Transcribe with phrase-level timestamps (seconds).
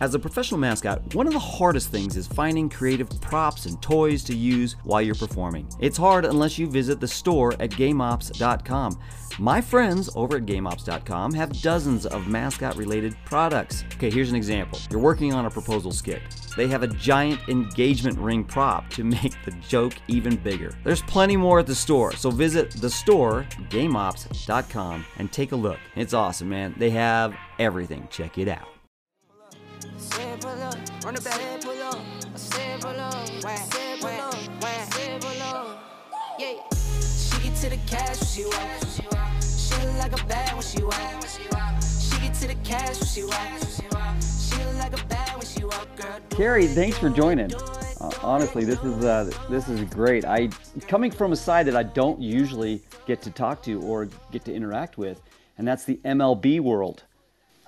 [0.00, 4.22] As a professional mascot, one of the hardest things is finding creative props and toys
[4.24, 5.68] to use while you're performing.
[5.80, 8.96] It's hard unless you visit the store at GameOps.com.
[9.40, 13.84] My friends over at GameOps.com have dozens of mascot related products.
[13.94, 14.78] Okay, here's an example.
[14.88, 16.22] You're working on a proposal skit.
[16.56, 20.72] They have a giant engagement ring prop to make the joke even bigger.
[20.84, 25.78] There's plenty more at the store, so visit the store, GameOps.com, and take a look.
[25.96, 26.74] It's awesome, man.
[26.78, 28.06] They have everything.
[28.10, 28.77] Check it out.
[29.96, 31.98] Said pull up, run it back, said pull up,
[32.34, 35.78] I said pull up, whack, said pull up, whack, said pull
[36.38, 36.54] yeah.
[36.70, 40.82] She get to the cash when she walk, she look like a bad when she
[40.82, 45.46] walk, she get to the cash when she walk, she look like a bad when
[45.46, 46.20] she walk, girl.
[46.30, 47.52] Carrie, thanks for joining.
[47.54, 50.24] Uh, honestly, this is uh, this is great.
[50.24, 50.48] I
[50.86, 54.54] coming from a side that I don't usually get to talk to or get to
[54.54, 55.20] interact with,
[55.58, 57.02] and that's the MLB world.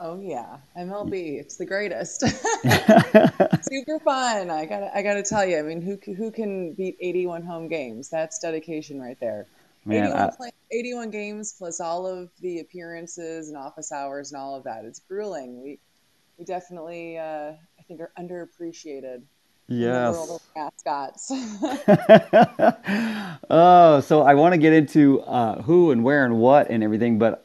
[0.03, 2.21] Oh yeah, MLB, it's the greatest.
[3.71, 4.49] Super fun.
[4.49, 5.59] I gotta, I gotta tell you.
[5.59, 8.09] I mean, who who can beat 81 home games?
[8.09, 9.47] That's dedication right there.
[9.85, 14.41] Man, 81, I- play, 81 games plus all of the appearances and office hours and
[14.41, 14.87] all of that.
[14.87, 15.63] It's grueling.
[15.63, 15.79] We
[16.39, 19.21] we definitely, uh, I think, are underappreciated
[19.69, 21.31] in the world of mascots.
[23.51, 27.19] oh, so I want to get into uh, who and where and what and everything,
[27.19, 27.45] but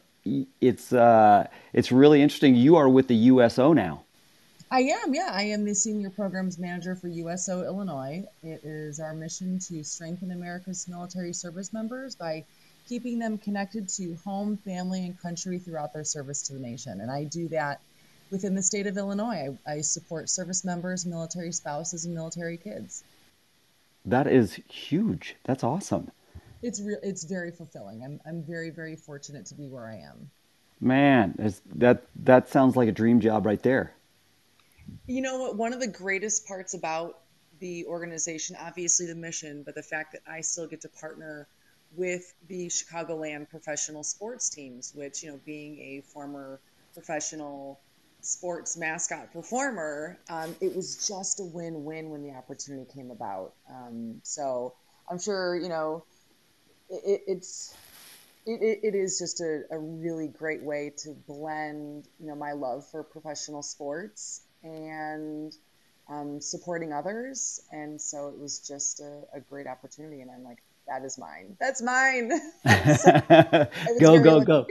[0.62, 2.56] it's uh, it's really interesting.
[2.56, 4.04] You are with the USO now.
[4.72, 5.30] I am, yeah.
[5.32, 8.26] I am the senior programs manager for USO Illinois.
[8.44, 12.44] It is our mission to strengthen America's military service members by
[12.88, 17.00] keeping them connected to home, family, and country throughout their service to the nation.
[17.00, 17.80] And I do that
[18.32, 19.56] within the state of Illinois.
[19.68, 23.04] I, I support service members, military spouses, and military kids.
[24.04, 25.36] That is huge.
[25.44, 26.12] That's awesome.
[26.66, 26.98] It's real.
[27.04, 28.04] It's very fulfilling.
[28.04, 30.32] I'm, I'm very, very fortunate to be where I am.
[30.82, 33.94] Man, it's, that that sounds like a dream job right there.
[35.06, 35.56] You know what?
[35.56, 37.20] One of the greatest parts about
[37.60, 41.48] the organization, obviously the mission, but the fact that I still get to partner
[41.96, 46.60] with the Chicagoland professional sports teams, which, you know, being a former
[46.94, 47.80] professional
[48.22, 53.54] sports mascot performer, um, it was just a win win when the opportunity came about.
[53.70, 54.74] Um, so
[55.10, 56.04] I'm sure, you know,
[56.90, 57.74] it, it's.
[58.48, 62.88] It, it, is just a, a really great way to blend, you know, my love
[62.92, 65.52] for professional sports and
[66.08, 67.60] um, supporting others.
[67.72, 70.22] And so it was just a, a great opportunity.
[70.22, 71.58] And I'm like, that is mine.
[71.60, 72.32] That's mine.
[73.86, 74.68] So go go lucky go.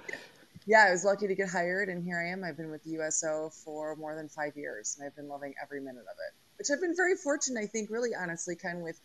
[0.67, 2.43] Yeah, I was lucky to get hired, and here I am.
[2.43, 5.81] I've been with the USO for more than five years, and I've been loving every
[5.81, 6.35] minute of it.
[6.57, 8.99] Which I've been very fortunate, I think, really honestly, kind of with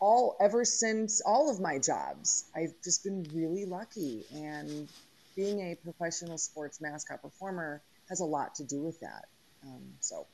[0.00, 2.44] all ever since all of my jobs.
[2.54, 4.88] I've just been really lucky, and
[5.36, 9.26] being a professional sports mascot performer has a lot to do with that.
[9.64, 10.26] Um, so,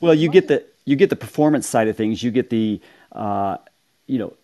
[0.00, 2.22] Well, you get the you get the performance side of things.
[2.22, 2.80] You get the
[3.12, 3.58] uh,
[4.06, 4.34] you know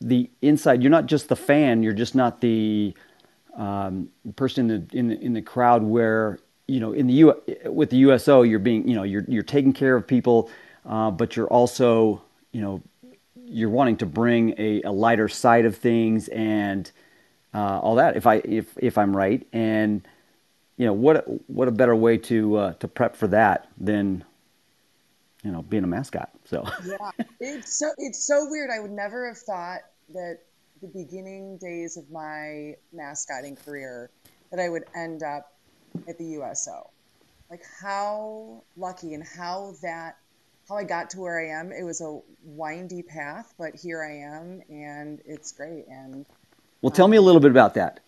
[0.00, 0.82] the inside.
[0.82, 1.82] You're not just the fan.
[1.82, 2.94] You're just not the
[3.56, 7.42] um, person in the in the, in the crowd where you know in the U
[7.64, 10.50] with the USO you're being you know you're you're taking care of people,
[10.84, 12.22] uh, but you're also
[12.52, 12.82] you know
[13.48, 16.90] you're wanting to bring a, a lighter side of things and
[17.54, 18.16] uh, all that.
[18.16, 20.06] If I if if I'm right, and
[20.76, 24.24] you know what what a better way to uh, to prep for that than
[25.42, 26.30] you know being a mascot.
[26.44, 28.70] So yeah, it's so it's so weird.
[28.70, 29.80] I would never have thought
[30.12, 30.40] that
[30.82, 34.10] the beginning days of my mascotting career
[34.50, 35.54] that I would end up
[36.08, 36.90] at the USO.
[37.50, 40.18] Like how lucky and how that
[40.68, 41.72] how I got to where I am.
[41.72, 45.86] It was a windy path, but here I am, and it's great.
[45.88, 46.26] And
[46.82, 48.00] well, tell me a little bit about that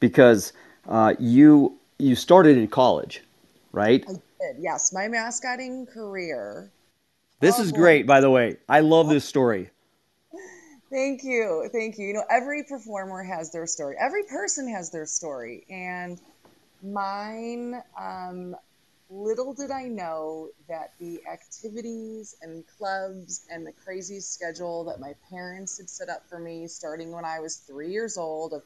[0.00, 0.52] because
[0.88, 3.22] uh, you you started in college,
[3.72, 4.04] right?
[4.08, 6.70] I did, yes, my mascotting career.
[7.40, 8.56] This Oh, is great, by the way.
[8.68, 9.70] I love this story.
[10.90, 11.68] Thank you.
[11.72, 12.06] Thank you.
[12.06, 13.96] You know, every performer has their story.
[13.98, 15.66] Every person has their story.
[15.68, 16.20] And
[16.82, 18.54] mine, um,
[19.08, 25.14] little did I know that the activities and clubs and the crazy schedule that my
[25.30, 28.62] parents had set up for me starting when I was three years old of,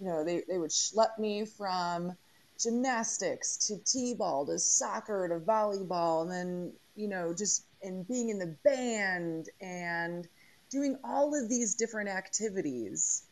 [0.00, 2.16] you know, they, they would schlep me from
[2.58, 8.38] gymnastics to t-ball to soccer to volleyball and then, you know, just and being in
[8.38, 10.26] the band and
[10.70, 13.22] doing all of these different activities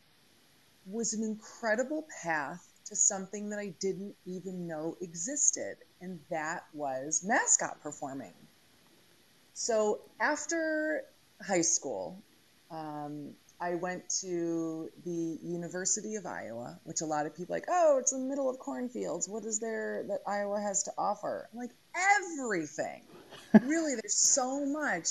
[0.85, 7.23] was an incredible path to something that I didn't even know existed, and that was
[7.25, 8.33] mascot performing.
[9.53, 11.03] So after
[11.45, 12.21] high school,
[12.71, 17.97] um, I went to the University of Iowa, which a lot of people like, oh,
[17.99, 19.27] it's in the middle of cornfields.
[19.27, 21.49] What is there that Iowa has to offer?
[21.51, 23.01] I'm like, everything.
[23.63, 25.09] really, there's so much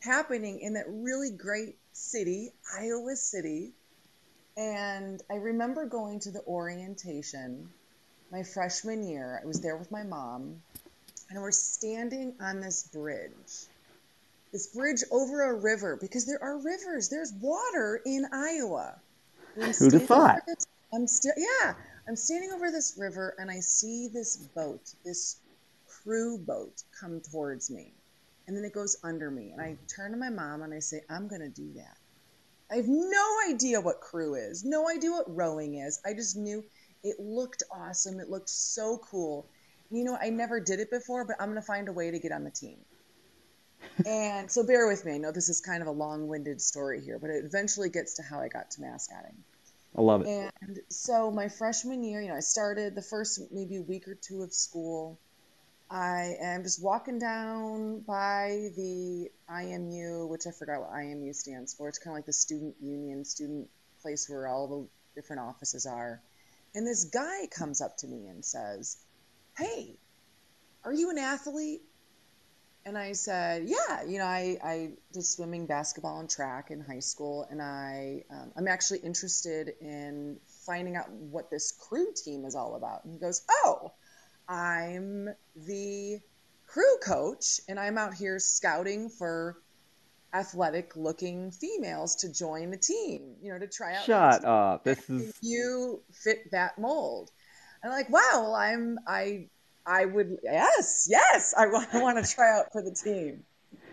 [0.00, 3.72] happening in that really great city, Iowa City.
[4.56, 7.68] And I remember going to the orientation
[8.32, 9.40] my freshman year.
[9.42, 10.62] I was there with my mom,
[11.30, 13.68] and we're standing on this bridge
[14.56, 17.10] this bridge over a river because there are rivers.
[17.10, 18.94] There's water in Iowa.
[19.54, 20.46] Who'd have thought?
[20.46, 21.74] This, I'm still yeah.
[22.08, 25.36] I'm standing over this river and I see this boat, this
[25.86, 27.92] crew boat, come towards me,
[28.46, 29.50] and then it goes under me.
[29.50, 31.96] And I turn to my mom and I say, "I'm gonna do that."
[32.70, 36.00] I have no idea what crew is, no idea what rowing is.
[36.04, 36.64] I just knew
[37.04, 38.18] it looked awesome.
[38.18, 39.46] It looked so cool.
[39.90, 42.32] You know, I never did it before, but I'm gonna find a way to get
[42.32, 42.78] on the team
[44.06, 45.14] and so bear with me.
[45.14, 48.22] I know this is kind of a long-winded story here, but it eventually gets to
[48.22, 49.36] how I got to mascotting.
[49.96, 50.28] I love it.
[50.28, 54.42] And so my freshman year, you know, I started the first maybe week or two
[54.42, 55.18] of school.
[55.90, 61.88] I am just walking down by the IMU, which I forgot what IMU stands for.
[61.88, 63.68] It's kind of like the student union, student
[64.02, 66.20] place where all the different offices are.
[66.74, 68.96] And this guy comes up to me and says,
[69.56, 69.96] Hey,
[70.84, 71.82] are you an athlete?
[72.84, 77.00] And I said, yeah, you know, I, I did swimming, basketball, and track in high
[77.00, 82.54] school, and I um, I'm actually interested in finding out what this crew team is
[82.54, 83.04] all about.
[83.04, 83.90] And he goes, oh,
[84.48, 86.20] I'm the
[86.66, 89.58] crew coach, and I'm out here scouting for
[90.34, 94.04] athletic looking females to join the team, you know, to try out.
[94.04, 94.84] Shut up.
[94.84, 97.30] This is you fit that mold.
[97.82, 99.48] I'm like, wow, well, I'm I
[99.86, 103.44] I would, yes, yes, I want, I want to try out for the team.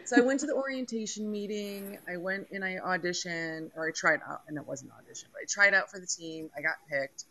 [0.06, 2.00] So I went to the orientation meeting.
[2.10, 5.42] I went and I auditioned, or I tried out, and it wasn't an audition, but
[5.44, 6.50] I tried out for the team.
[6.58, 7.26] I got picked,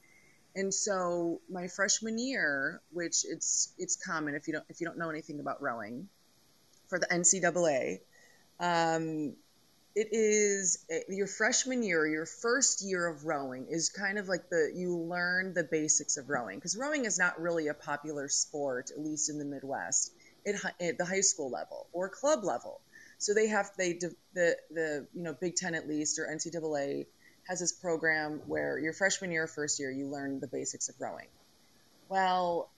[0.54, 4.98] and so my freshman year, which it's it's common if you don't if you don't
[4.98, 6.08] know anything about rowing,
[6.88, 8.00] for the NCAA,
[8.60, 9.34] um,
[9.94, 14.48] it is eh, your freshman year, your first year of rowing is kind of like
[14.50, 18.90] the you learn the basics of rowing because rowing is not really a popular sport,
[18.90, 20.12] at least in the Midwest,
[20.46, 22.80] at, at the high school level or club level.
[23.18, 23.94] So they have they
[24.34, 27.06] the the you know Big Ten at least or NCAA
[27.48, 31.28] has this program where your freshman year, first year, you learn the basics of rowing.
[32.08, 32.70] Well,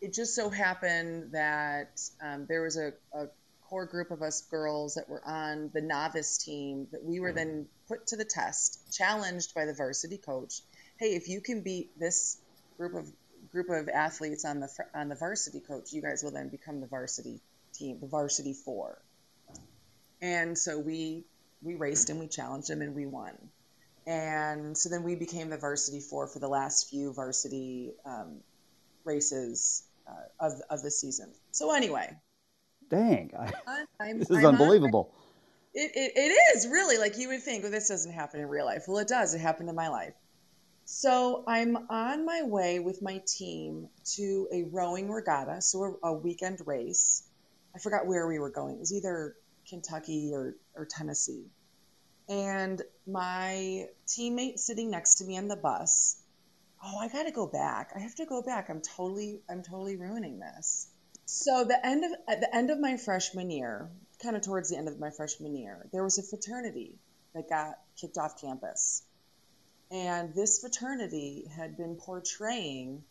[0.00, 3.26] it just so happened that um, there was a, a
[3.68, 7.66] core group of us girls that were on the novice team that we were then
[7.88, 10.60] put to the test, challenged by the varsity coach.
[10.98, 12.38] Hey, if you can beat this
[12.76, 13.10] group of
[13.50, 16.86] group of athletes on the on the varsity coach, you guys will then become the
[16.86, 17.40] varsity
[17.72, 18.98] team, the varsity four.
[20.20, 21.24] And so we
[21.62, 23.32] we raced and we challenged them and we won.
[24.06, 28.40] And so then we became the varsity four for the last few varsity um,
[29.04, 31.32] races uh, of of the season.
[31.52, 32.14] So anyway,
[32.90, 33.30] Dang,
[34.00, 35.10] I'm, this is I'm unbelievable.
[35.14, 35.20] On,
[35.74, 38.64] it, it, it is really like you would think, well, this doesn't happen in real
[38.64, 38.84] life.
[38.86, 39.34] Well, it does.
[39.34, 40.14] It happened in my life.
[40.84, 46.12] So I'm on my way with my team to a rowing regatta, so a, a
[46.12, 47.22] weekend race.
[47.74, 48.76] I forgot where we were going.
[48.76, 49.34] It was either
[49.68, 51.46] Kentucky or, or Tennessee.
[52.28, 56.16] And my teammate sitting next to me on the bus.
[56.82, 57.92] Oh, I got to go back.
[57.94, 58.68] I have to go back.
[58.68, 60.88] I'm totally, I'm totally ruining this.
[61.26, 63.90] So the end of at the end of my freshman year,
[64.22, 66.98] kind of towards the end of my freshman year, there was a fraternity
[67.34, 69.02] that got kicked off campus.
[69.90, 73.04] And this fraternity had been portraying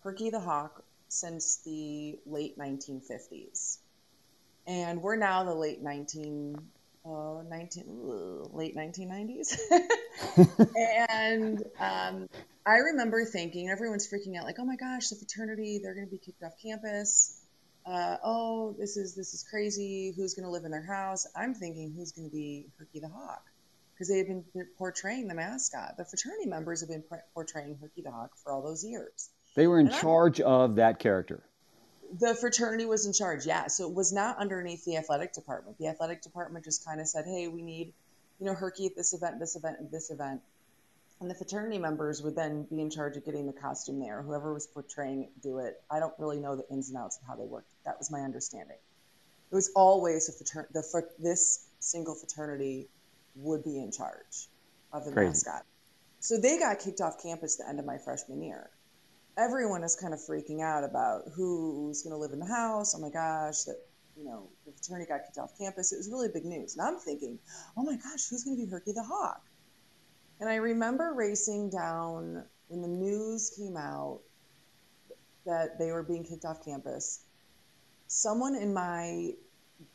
[0.00, 3.78] Herky the Hawk since the late 1950s.
[4.66, 6.58] And we're now the late 19,
[7.06, 9.58] uh, 19 late 1990s.
[11.10, 12.28] and um,
[12.66, 16.10] I remember thinking, everyone's freaking out, like, oh my gosh, the fraternity, they're going to
[16.10, 17.40] be kicked off campus
[17.86, 20.12] uh, oh, this is this is crazy.
[20.16, 21.26] Who's going to live in their house?
[21.36, 23.44] I'm thinking who's going to be Herky the Hawk
[23.94, 24.44] because they have been
[24.76, 25.96] portraying the mascot.
[25.96, 29.30] The fraternity members have been portraying Herky the Hawk for all those years.
[29.54, 31.44] They were in and charge I'm, of that character.
[32.18, 33.66] The fraternity was in charge, yeah.
[33.68, 35.78] So it was not underneath the athletic department.
[35.78, 37.92] The athletic department just kind of said, "Hey, we need,
[38.38, 40.42] you know, Herky at this event, this event, and this event."
[41.20, 44.22] and the fraternity members would then be in charge of getting the costume there.
[44.22, 45.80] Whoever was portraying it, do it.
[45.90, 47.70] I don't really know the ins and outs of how they worked.
[47.84, 48.76] That was my understanding.
[49.50, 50.72] It was always a fraternity.
[50.74, 52.88] The this single fraternity
[53.36, 54.48] would be in charge
[54.92, 55.28] of the Crazy.
[55.28, 55.64] mascot.
[56.20, 58.68] So they got kicked off campus the end of my freshman year.
[59.38, 62.94] Everyone is kind of freaking out about who's going to live in the house.
[62.96, 63.76] Oh my gosh, that
[64.16, 65.92] you know the fraternity got kicked off campus.
[65.92, 67.38] It was really big news, and I'm thinking,
[67.76, 69.42] oh my gosh, who's going to be Herky the Hawk?
[70.40, 74.20] And I remember racing down when the news came out
[75.46, 77.20] that they were being kicked off campus.
[78.08, 79.30] Someone in my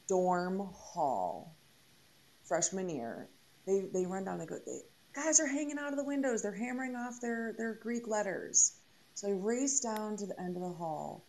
[0.08, 1.56] dorm hall,
[2.44, 3.28] freshman year,
[3.66, 4.80] they, they run down and go, they,
[5.14, 6.42] guys are hanging out of the windows.
[6.42, 8.74] They're hammering off their, their Greek letters.
[9.14, 11.24] So I race down to the end of the hall,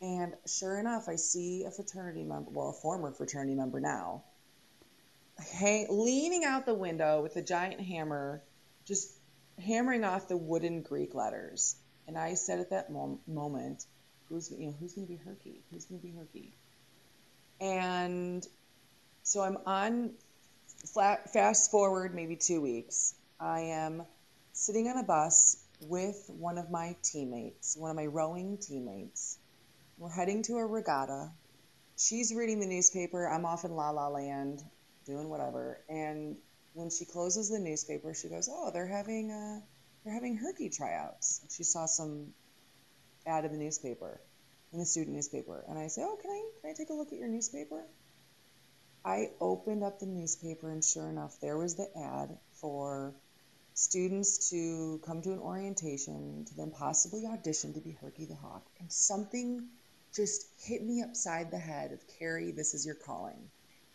[0.00, 4.22] and sure enough, I see a fraternity member, well, a former fraternity member now,
[5.54, 8.42] hang, leaning out the window with a giant hammer,
[8.84, 9.12] just
[9.64, 11.76] hammering off the wooden Greek letters.
[12.06, 13.84] And I said at that mom- moment,
[14.28, 15.62] who's you know who's going to be Herky?
[15.70, 16.52] Who's going to be Herky?
[17.60, 18.46] And
[19.22, 20.12] so I'm on.
[20.92, 23.14] Flat, fast forward maybe two weeks.
[23.40, 24.04] I am
[24.52, 29.38] sitting on a bus with one of my teammates, one of my rowing teammates.
[29.96, 31.30] We're heading to a regatta.
[31.96, 33.28] She's reading the newspaper.
[33.28, 34.62] I'm off in La La Land
[35.04, 35.80] doing whatever.
[35.88, 36.36] And
[36.74, 39.60] when she closes the newspaper, she goes, "Oh, they're having uh,
[40.04, 42.34] they're having Herky tryouts." She saw some
[43.26, 44.20] ad in the newspaper,
[44.72, 47.12] in the student newspaper, and I say, "Oh, can I can I take a look
[47.12, 47.82] at your newspaper?"
[49.04, 53.14] I opened up the newspaper, and sure enough, there was the ad for
[53.78, 58.66] students to come to an orientation to then possibly audition to be Herky the Hawk.
[58.80, 59.68] And something
[60.12, 63.38] just hit me upside the head of Carrie, this is your calling.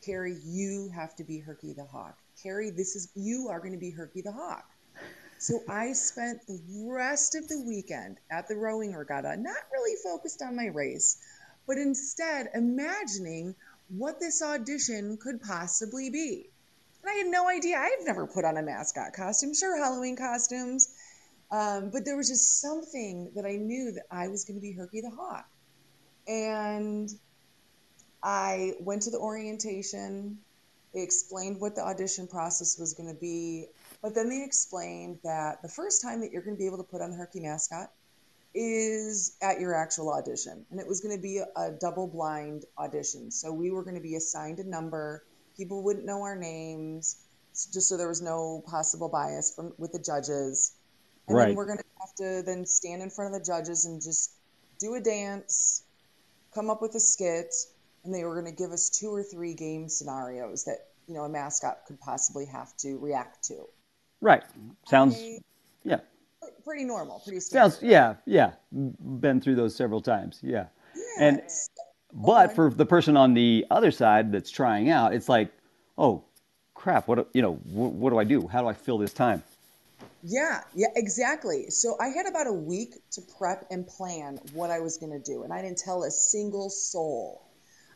[0.06, 2.18] Carrie, you have to be Herky the Hawk.
[2.42, 4.66] Carrie, this is you are going to be Herky the Hawk.
[5.38, 10.42] So I spent the rest of the weekend at the rowing regatta, not really focused
[10.42, 11.18] on my race,
[11.68, 13.54] but instead imagining
[13.90, 16.53] what this audition could possibly be.
[17.04, 17.78] And I had no idea.
[17.78, 20.96] I've never put on a mascot costume, sure, Halloween costumes.
[21.52, 24.72] Um, but there was just something that I knew that I was going to be
[24.72, 25.48] Herky the Hawk.
[26.28, 27.10] And
[28.24, 30.40] I went to the orientation.
[30.94, 33.68] They explained what the audition process was going to be.
[34.02, 36.84] But then they explained that the first time that you're going to be able to
[36.84, 37.92] put on the Herky mascot
[38.54, 40.66] is at your actual audition.
[40.72, 43.32] And it was going to be a double blind audition.
[43.32, 45.24] So we were going to be assigned a number.
[45.58, 47.18] People wouldn't know our names,
[47.72, 50.74] just so there was no possible bias from with the judges.
[51.28, 51.48] And Right.
[51.48, 54.32] then we're going to have to then stand in front of the judges and just
[54.80, 55.84] do a dance,
[56.54, 57.54] come up with a skit,
[58.04, 61.24] and they were going to give us two or three game scenarios that you know
[61.24, 63.68] a mascot could possibly have to react to.
[64.22, 64.44] Right.
[64.90, 65.40] Sounds I-
[65.84, 66.00] yeah.
[66.66, 67.72] pretty normal, pretty standard.
[67.74, 68.54] Sounds yeah, yeah.
[68.72, 70.40] Been through those several times.
[70.42, 70.68] Yeah.
[71.20, 71.70] And Yes.
[72.14, 75.52] But for the person on the other side that's trying out, it's like,
[75.98, 76.24] "Oh,
[76.74, 78.48] crap, what do- you know, wh- what do I do?
[78.48, 79.44] How do I fill this time?"
[80.24, 81.70] Yeah, yeah, exactly.
[81.70, 85.20] So I had about a week to prep and plan what I was going to
[85.20, 87.42] do, and I didn't tell a single soul.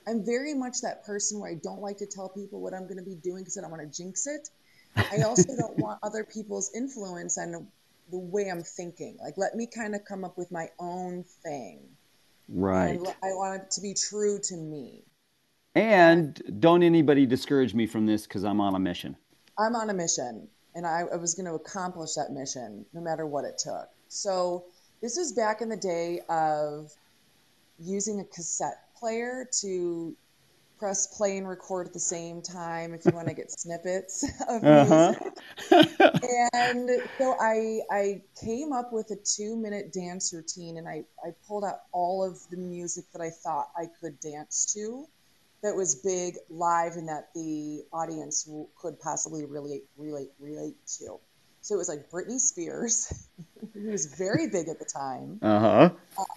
[0.07, 2.97] I'm very much that person where I don't like to tell people what I'm going
[2.97, 4.50] to be doing because I don't want to jinx it.
[5.12, 7.67] I also don't want other people's influence on
[8.09, 9.17] the way I'm thinking.
[9.21, 11.97] Like, let me kind of come up with my own thing.
[12.48, 12.98] Right.
[12.98, 15.04] And I want it to be true to me.
[15.75, 19.16] And don't anybody discourage me from this because I'm on a mission.
[19.60, 23.25] I'm on a mission and I, I was going to accomplish that mission no matter
[23.25, 23.89] what it took.
[24.08, 24.66] So
[25.01, 26.92] this was back in the day of
[27.80, 30.16] using a cassette player to
[30.79, 34.63] press play and record at the same time if you want to get snippets of
[34.63, 35.13] Uh-huh.
[35.13, 35.34] music.
[36.22, 41.31] And so I I came up with a two minute dance routine and I, I
[41.48, 45.05] pulled out all of the music that I thought I could dance to
[45.63, 48.50] that was big live and that the audience
[48.81, 51.19] could possibly relate relate relate to.
[51.67, 53.12] So it was like Britney Spears,
[53.74, 55.89] who was very big at the time, Uh-huh.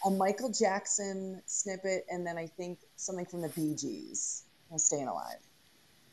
[0.05, 5.07] a Michael Jackson snippet, and then I think something from the Bee Gees, know, "Staying
[5.07, 5.39] Alive."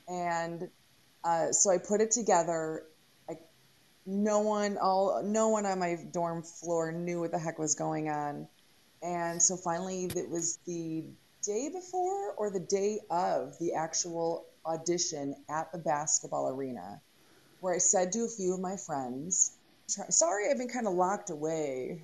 [0.07, 0.69] And
[1.23, 2.83] uh, so I put it together.
[3.27, 3.37] I,
[4.05, 8.09] no one, all, no one on my dorm floor knew what the heck was going
[8.09, 8.47] on.
[9.01, 11.05] And so finally, it was the
[11.43, 17.01] day before or the day of the actual audition at the basketball arena,
[17.59, 21.29] where I said to a few of my friends, "Sorry, I've been kind of locked
[21.29, 22.03] away."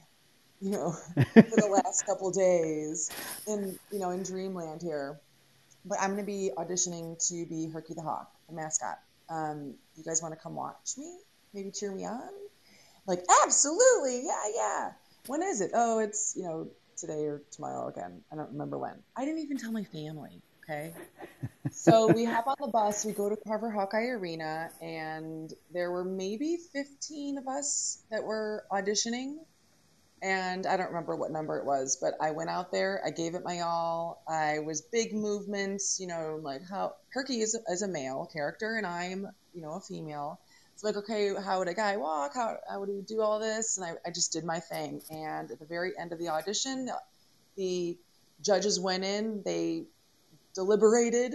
[0.62, 3.12] You know, for the last couple days
[3.48, 5.20] in you know in dreamland here
[5.86, 9.00] but I'm going to be auditioning to be Herky the Hawk, the mascot.
[9.30, 11.18] Um, you guys want to come watch me?
[11.54, 12.30] Maybe cheer me on?
[13.06, 14.92] Like, absolutely, yeah, yeah.
[15.28, 15.72] When is it?
[15.74, 16.68] Oh, it's you know
[16.98, 18.22] today or tomorrow again.
[18.32, 18.96] I don't remember when.
[19.16, 20.42] I didn't even tell my family.
[20.64, 20.94] Okay.
[21.74, 23.06] So we hop on the bus.
[23.06, 28.66] We go to Carver Hawkeye Arena, and there were maybe 15 of us that were
[28.72, 29.38] auditioning
[30.24, 33.36] and I don't remember what number it was, but I went out there, I gave
[33.36, 34.24] it my all.
[34.26, 38.88] I was big movements, you know, like how Herky is is a male character and
[38.88, 40.40] I'm, you know, a female.
[40.74, 42.36] it's like, okay, how would a guy walk?
[42.36, 43.78] How, how would he do all this?
[43.78, 45.02] And I, I just did my thing.
[45.12, 46.90] And at the very end of the audition,
[47.58, 47.98] the
[48.42, 49.84] judges went in, they
[50.56, 51.34] deliberated,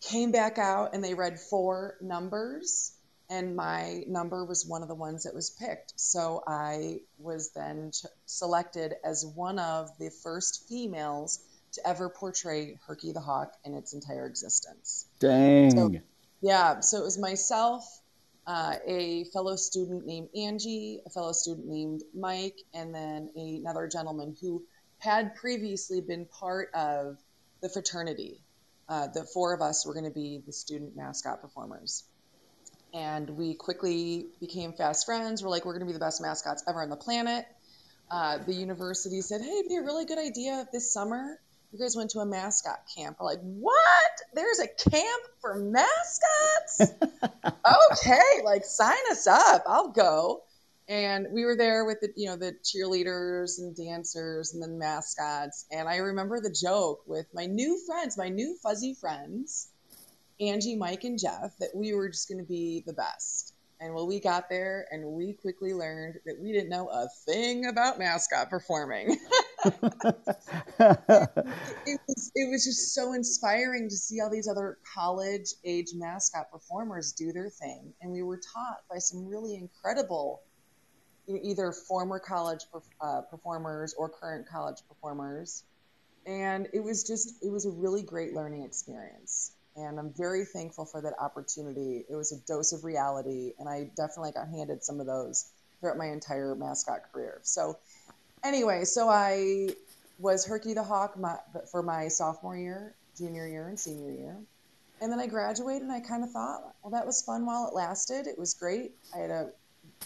[0.00, 2.92] came back out, and they read four numbers.
[3.28, 5.92] And my number was one of the ones that was picked.
[5.94, 11.38] So I was then ch- selected as one of the first females
[11.74, 15.06] to ever portray Herky the Hawk in its entire existence.
[15.20, 15.70] Dang.
[15.70, 15.92] So,
[16.40, 17.84] yeah, so it was myself,
[18.48, 24.36] uh, a fellow student named Angie, a fellow student named Mike, and then another gentleman
[24.40, 24.64] who
[24.98, 27.18] had previously been part of
[27.62, 28.42] the fraternity.
[28.90, 32.04] Uh, the four of us were going to be the student mascot performers.
[32.92, 35.44] And we quickly became fast friends.
[35.44, 37.46] We're like, we're going to be the best mascots ever on the planet.
[38.10, 41.38] Uh, the university said, hey, it'd be a really good idea if this summer
[41.72, 43.18] you guys went to a mascot camp.
[43.20, 44.10] We're like, what?
[44.34, 46.80] There's a camp for mascots?
[47.92, 49.62] okay, like sign us up.
[49.66, 50.42] I'll go.
[50.90, 55.64] And we were there with the, you know, the cheerleaders and dancers and then mascots.
[55.70, 59.68] And I remember the joke with my new friends, my new fuzzy friends,
[60.40, 63.54] Angie, Mike, and Jeff, that we were just going to be the best.
[63.78, 67.66] And well, we got there and we quickly learned that we didn't know a thing
[67.66, 69.16] about mascot performing.
[69.64, 69.78] it,
[71.86, 77.12] was, it was just so inspiring to see all these other college age mascot performers
[77.12, 77.94] do their thing.
[78.02, 80.42] And we were taught by some really incredible,
[81.38, 82.60] either former college
[83.00, 85.64] uh, performers or current college performers.
[86.26, 89.52] And it was just, it was a really great learning experience.
[89.76, 92.04] And I'm very thankful for that opportunity.
[92.08, 95.96] It was a dose of reality, and I definitely got handed some of those throughout
[95.96, 97.40] my entire mascot career.
[97.42, 97.78] So,
[98.44, 99.70] anyway, so I
[100.18, 101.36] was Herky the Hawk my,
[101.70, 104.36] for my sophomore year, junior year, and senior year.
[105.00, 107.74] And then I graduated and I kind of thought, well, that was fun while it
[107.74, 108.26] lasted.
[108.26, 108.92] It was great.
[109.14, 109.50] I had an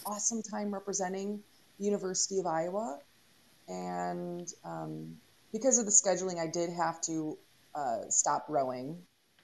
[0.05, 1.41] awesome time representing
[1.79, 2.99] the University of Iowa.
[3.67, 5.17] And um,
[5.51, 7.37] because of the scheduling, I did have to
[7.73, 8.97] uh, stop rowing.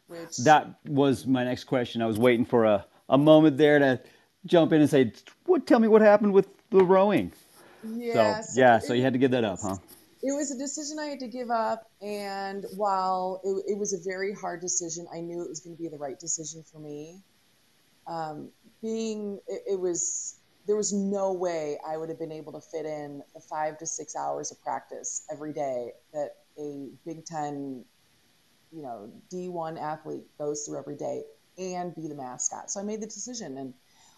[0.07, 0.37] Which...
[0.37, 2.01] That was my next question.
[2.01, 4.01] I was waiting for a, a moment there to
[4.45, 5.13] jump in and say,
[5.45, 7.31] what, tell me what happened with the rowing.
[7.83, 9.77] Yeah, so, yeah, so you had to give that up, huh?
[10.23, 11.89] it was a decision I had to give up.
[12.01, 15.81] And while it, it was a very hard decision, I knew it was going to
[15.81, 17.21] be the right decision for me.
[18.07, 18.49] Um,
[18.81, 20.35] being, it, it, was,
[20.67, 23.85] there was no way I would have been able to fit in the five to
[23.85, 27.83] six hours of practice every day that a Big Ten,
[28.71, 31.23] you know, D1 athlete goes through every day
[31.57, 32.71] and be the mascot.
[32.71, 33.57] So I made the decision.
[33.57, 33.73] And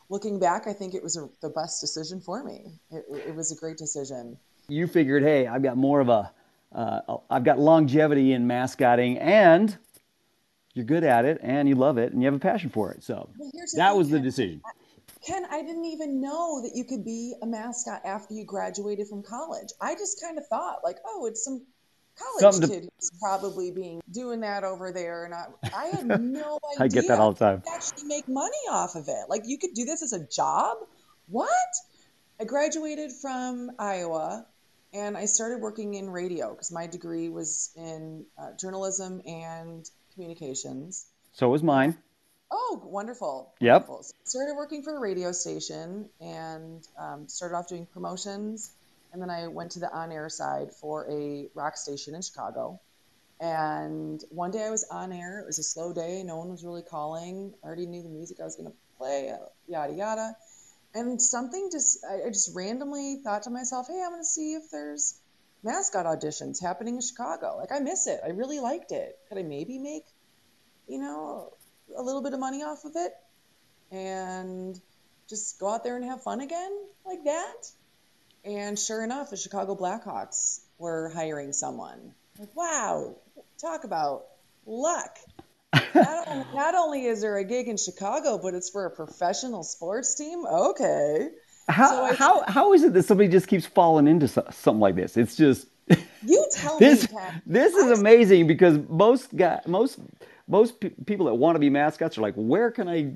[0.10, 2.80] looking back, I think it was a, the best decision for me.
[2.92, 6.32] It, it was a great decision you figured, hey, I've got more of a,
[6.74, 9.78] uh, I've got longevity in mascotting, and
[10.74, 13.04] you're good at it, and you love it, and you have a passion for it.
[13.04, 14.62] So well, that thing, was the decision.
[15.26, 19.24] Ken, I didn't even know that you could be a mascot after you graduated from
[19.24, 19.70] college.
[19.80, 21.66] I just kind of thought, like, oh, it's some
[22.18, 26.60] college Something kid who's probably being doing that over there, and I, I had no
[26.74, 26.84] idea.
[26.84, 27.64] I get that all the time.
[27.74, 29.30] actually make money off of it.
[29.30, 30.78] Like, you could do this as a job.
[31.28, 31.50] What?
[32.40, 34.46] I graduated from Iowa
[34.94, 41.08] and I started working in radio because my degree was in uh, journalism and communications.
[41.34, 41.98] So was mine.
[42.56, 43.52] Oh, wonderful!
[43.60, 43.88] Yep.
[43.90, 44.06] Wonderful.
[44.26, 48.72] Started working for a radio station and um, started off doing promotions,
[49.12, 52.80] and then I went to the on-air side for a rock station in Chicago.
[53.40, 55.40] And one day I was on air.
[55.40, 56.24] It was a slow day.
[56.24, 57.54] No one was really calling.
[57.64, 59.36] I already knew the music I was going to play.
[59.68, 60.36] Yada yada
[60.94, 64.70] and something just I, just randomly thought to myself, hey, I'm going to see if
[64.72, 65.20] there's
[65.64, 67.58] mascot auditions happening in Chicago.
[67.58, 68.20] Like I miss it.
[68.24, 69.18] I really liked it.
[69.30, 70.06] Could I maybe make,
[70.88, 71.54] you know,
[71.96, 73.14] a little bit of money off of it
[73.92, 74.80] and
[75.30, 76.72] just go out there and have fun again
[77.06, 77.72] like that?
[78.46, 82.14] And sure enough, the Chicago Blackhawks were hiring someone.
[82.38, 83.16] Like, wow,
[83.60, 84.26] talk about
[84.66, 85.18] luck
[85.96, 89.64] not, only, not only is there a gig in Chicago, but it's for a professional
[89.64, 90.46] sports team.
[90.46, 91.30] Okay.
[91.68, 94.96] How so I, how how is it that somebody just keeps falling into something like
[94.96, 95.16] this?
[95.16, 95.68] It's just
[96.22, 97.18] you tell this, me.
[97.18, 97.42] Ken.
[97.46, 100.00] This is amazing because most guy most
[100.54, 103.16] most pe- people that want to be mascots are like, where can I,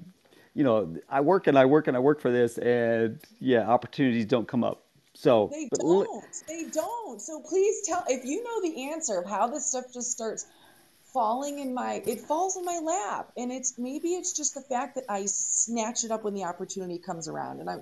[0.56, 4.26] you know, I work and I work and I work for this, and yeah, opportunities
[4.26, 4.84] don't come up.
[5.13, 6.00] So they don't.
[6.00, 7.21] Li- they don't.
[7.21, 10.47] So please tell if you know the answer of how this stuff just starts
[11.13, 14.95] falling in my it falls in my lap and it's maybe it's just the fact
[14.95, 17.78] that i snatch it up when the opportunity comes around and i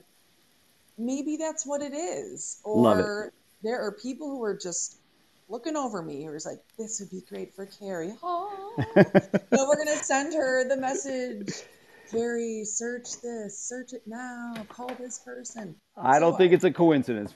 [0.97, 3.33] maybe that's what it is or it.
[3.63, 4.95] there are people who are just
[5.47, 8.75] looking over me was like this would be great for carrie oh.
[8.95, 11.53] no we're gonna send her the message
[12.11, 15.75] Carrie, search this, search it now, call this person.
[15.97, 17.33] I don't So think it's a coincidence.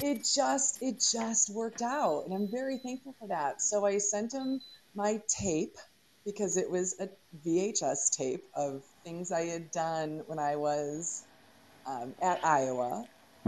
[0.00, 4.32] it just it just worked out and i'm very thankful for that so i sent
[4.32, 4.60] him
[4.94, 5.76] my tape
[6.24, 7.08] because it was a
[7.44, 11.24] vhs tape of things i had done when i was
[11.86, 13.04] um, at iowa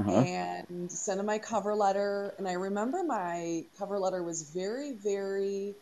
[0.08, 0.20] Uh-huh.
[0.20, 5.74] and sent him my cover letter and i remember my cover letter was very very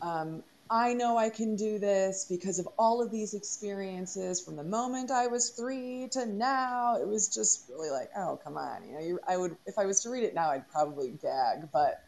[0.00, 4.64] um, I know I can do this because of all of these experiences from the
[4.64, 6.96] moment I was three to now.
[6.96, 8.86] It was just really like, oh, come on.
[8.88, 11.68] You know, you, I would, if I was to read it now, I'd probably gag,
[11.72, 12.00] but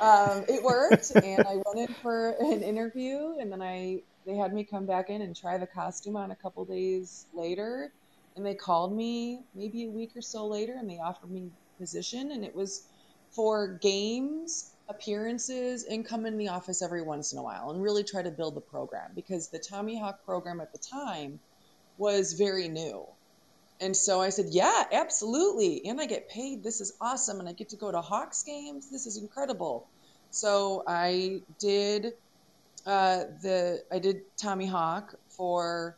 [0.00, 1.12] um, it worked.
[1.14, 5.08] and I went in for an interview and then I, they had me come back
[5.08, 7.90] in and try the costume on a couple days later.
[8.36, 11.80] And they called me maybe a week or so later and they offered me a
[11.80, 12.32] position.
[12.32, 12.86] And it was
[13.30, 18.04] for games, appearances, and come in the office every once in a while and really
[18.04, 21.40] try to build the program because the Tommy Hawk program at the time
[21.98, 23.06] was very new.
[23.80, 25.84] And so I said, Yeah, absolutely.
[25.86, 26.62] And I get paid.
[26.62, 27.40] This is awesome.
[27.40, 28.90] And I get to go to Hawks games.
[28.90, 29.88] This is incredible.
[30.30, 32.14] So I did
[32.86, 35.96] uh, the I did Tommy Hawk for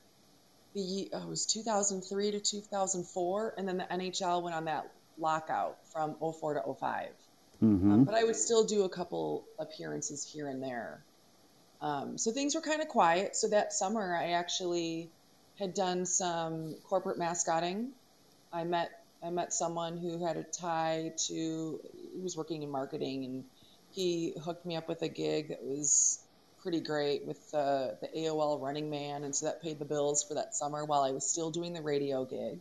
[0.76, 5.78] the oh, it was 2003 to 2004, and then the NHL went on that lockout
[5.90, 7.08] from 04 to 05.
[7.62, 7.92] Mm-hmm.
[7.92, 11.02] Um, but I would still do a couple appearances here and there.
[11.80, 13.34] Um, so things were kind of quiet.
[13.34, 15.08] So that summer, I actually
[15.58, 17.88] had done some corporate mascotting.
[18.52, 18.90] I met
[19.24, 21.80] I met someone who had a tie to
[22.14, 23.44] he was working in marketing, and
[23.92, 26.20] he hooked me up with a gig that was
[26.66, 30.34] pretty great with uh, the AOL Running Man, and so that paid the bills for
[30.34, 32.58] that summer while I was still doing the radio gig,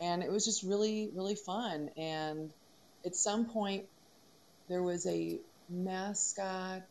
[0.00, 1.90] and it was just really really fun.
[1.96, 2.52] And
[3.04, 3.86] at some point,
[4.68, 6.84] there was a mascot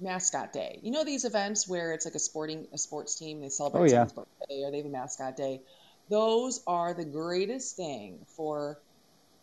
[0.00, 0.80] mascot day.
[0.82, 3.84] You know these events where it's like a sporting a sports team they celebrate Oh,
[3.84, 4.06] yeah.
[4.06, 5.60] someone's birthday or they have a mascot day.
[6.08, 8.78] Those are the greatest thing for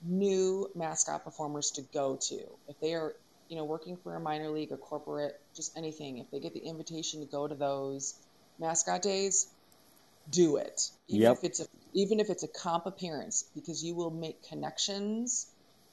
[0.04, 2.40] new mascot performers to go to.
[2.68, 3.14] If they are,
[3.50, 6.62] you know, working for a minor league or corporate, just anything, if they get the
[6.62, 8.16] invitation to go to those
[8.60, 9.48] mascot days,
[10.30, 10.80] do it.
[11.10, 11.38] Even Yep.
[11.38, 15.48] if it's a even if it's a comp appearance, because you will make connections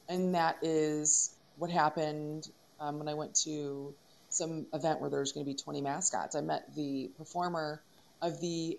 [0.09, 2.45] and that is what happened
[2.79, 3.95] um, when I went to
[4.29, 6.35] some event where there was going to be 20 mascots.
[6.35, 7.83] I met the performer
[8.21, 8.77] of the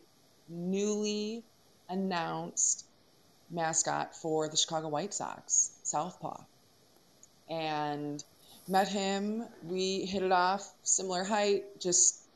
[0.48, 1.44] newly
[1.88, 2.86] announced
[3.50, 6.44] mascot for the Chicago White Sox, Southpaw,
[7.48, 8.22] and
[8.68, 9.46] met him.
[9.64, 12.28] We hit it off, similar height, just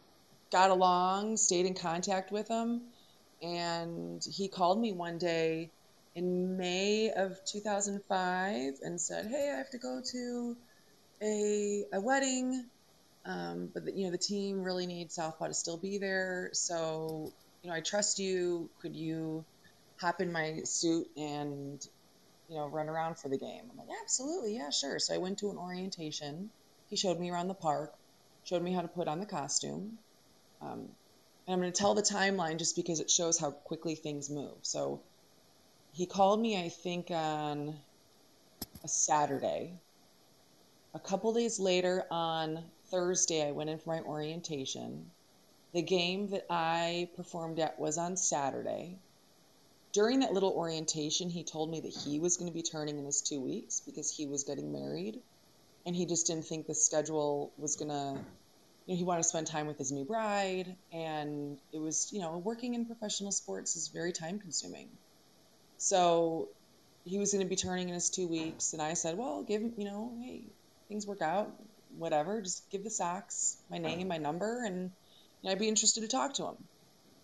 [0.53, 2.83] got along, stayed in contact with him,
[3.43, 5.71] and he called me one day
[6.15, 10.57] in May of 2005 and said, "Hey, I have to go to
[11.23, 12.69] a a wedding,
[13.25, 16.51] um, but the, you know the team really needs Southpaw to still be there.
[16.53, 18.71] So you know I trust you.
[18.81, 19.45] Could you
[20.01, 21.81] hop in my suit and
[22.53, 25.39] you know run around for the game?" I'm like, "Absolutely, yeah, sure." So I went
[25.39, 26.51] to an orientation.
[26.89, 27.95] He showed me around the park,
[28.45, 29.99] showed me how to put on the costume.
[30.61, 30.89] Um,
[31.47, 34.59] and I'm going to tell the timeline just because it shows how quickly things move.
[34.63, 35.01] So
[35.93, 37.75] he called me, I think, on
[38.85, 39.73] a Saturday.
[40.95, 45.11] A couple days later, on Thursday, I went in for my orientation.
[45.73, 48.99] The game that I performed at was on Saturday.
[49.93, 53.05] During that little orientation, he told me that he was going to be turning in
[53.05, 55.21] his two weeks because he was getting married.
[55.85, 58.21] And he just didn't think the schedule was going to,
[58.87, 60.77] you know, he wanted to spend time with his new bride.
[60.93, 64.89] And it was, you know, working in professional sports is very time consuming.
[65.77, 66.49] So
[67.05, 68.73] he was going to be turning in his two weeks.
[68.73, 70.45] And I said, well, give him, you know, hey,
[70.89, 71.53] things work out,
[71.99, 72.41] whatever.
[72.41, 74.93] Just give the Sox my name, my number, and
[75.43, 76.57] you know, I'd be interested to talk to him.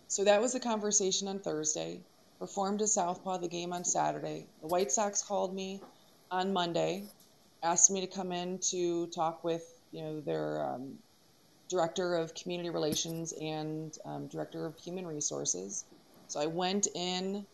[0.07, 2.01] So that was the conversation on Thursday.
[2.39, 4.47] Performed at Southpaw the game on Saturday.
[4.61, 5.81] The White Sox called me
[6.31, 7.03] on Monday,
[7.61, 10.93] asked me to come in to talk with you know their um,
[11.69, 15.83] director of community relations and um, director of human resources.
[16.27, 17.45] So I went in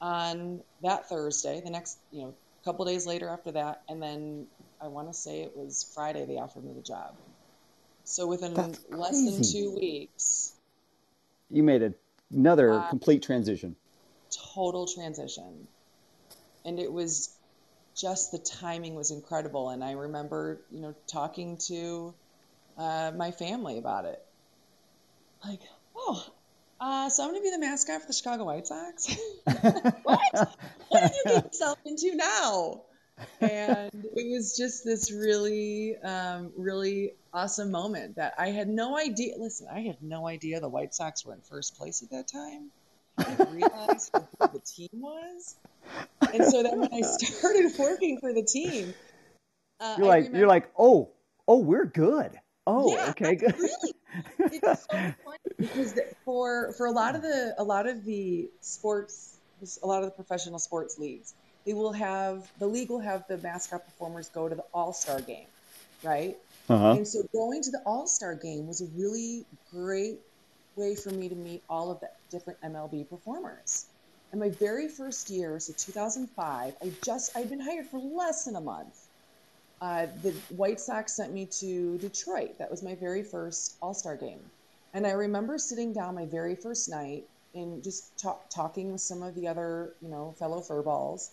[0.00, 1.60] on that Thursday.
[1.64, 4.46] The next you know a couple days later after that, and then
[4.80, 7.16] I want to say it was Friday they offered me the job.
[8.04, 10.52] So within less than two weeks,
[11.50, 11.92] You made a,
[12.32, 13.74] another Uh, complete transition.
[14.30, 15.68] Total transition.
[16.64, 17.34] And it was
[17.96, 19.70] just the timing was incredible.
[19.70, 22.14] And I remember, you know, talking to
[22.76, 24.24] uh, my family about it.
[25.44, 25.60] Like,
[25.96, 26.24] oh,
[26.80, 29.16] uh, so I'm going to be the mascot for the Chicago White Sox?
[30.02, 30.20] what?
[30.88, 32.82] What did you get yourself into now?
[33.40, 39.34] and it was just this really, um, really awesome moment that I had no idea.
[39.38, 42.70] Listen, I had no idea the White Sox were in first place at that time.
[43.18, 45.56] I didn't who the team was.
[46.32, 48.94] And so then when I started working for the team,
[49.80, 51.10] uh, you're like remember, you're like, oh,
[51.46, 52.32] oh, we're good.
[52.66, 53.58] Oh, yeah, okay, good.
[53.58, 53.94] Really,
[54.38, 59.38] it's so funny because for for a lot of the a lot of the sports,
[59.82, 63.38] a lot of the professional sports leagues, they will have the league will have the
[63.38, 65.46] mascot performers go to the All Star game,
[66.02, 66.36] right?
[66.68, 66.92] Uh-huh.
[66.92, 70.18] And so going to the All Star game was a really great
[70.76, 73.86] way for me to meet all of the different MLB performers.
[74.30, 78.56] And my very first year, so 2005, I just I'd been hired for less than
[78.56, 79.06] a month.
[79.80, 82.58] Uh, the White Sox sent me to Detroit.
[82.58, 84.40] That was my very first All Star game,
[84.92, 89.22] and I remember sitting down my very first night and just talk, talking with some
[89.22, 91.30] of the other, you know, fellow furballs,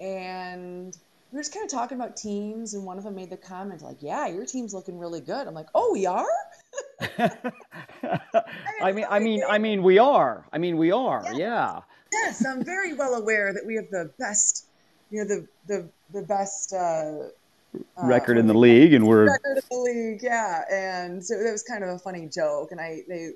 [0.00, 0.96] and
[1.32, 3.82] we were just kind of talking about teams, and one of them made the comment
[3.82, 6.26] like, "Yeah, your team's looking really good." I'm like, "Oh, we are."
[8.82, 10.46] I mean, I mean, I mean, we are.
[10.52, 11.22] I mean, we are.
[11.24, 11.38] Yes.
[11.38, 11.80] Yeah.
[12.12, 14.66] Yes, I'm very well aware that we have the best,
[15.10, 17.28] you know, the the the best uh,
[18.02, 20.22] record uh, in the league, and we're record in the league.
[20.22, 23.30] Yeah, and so that was kind of a funny joke, and I they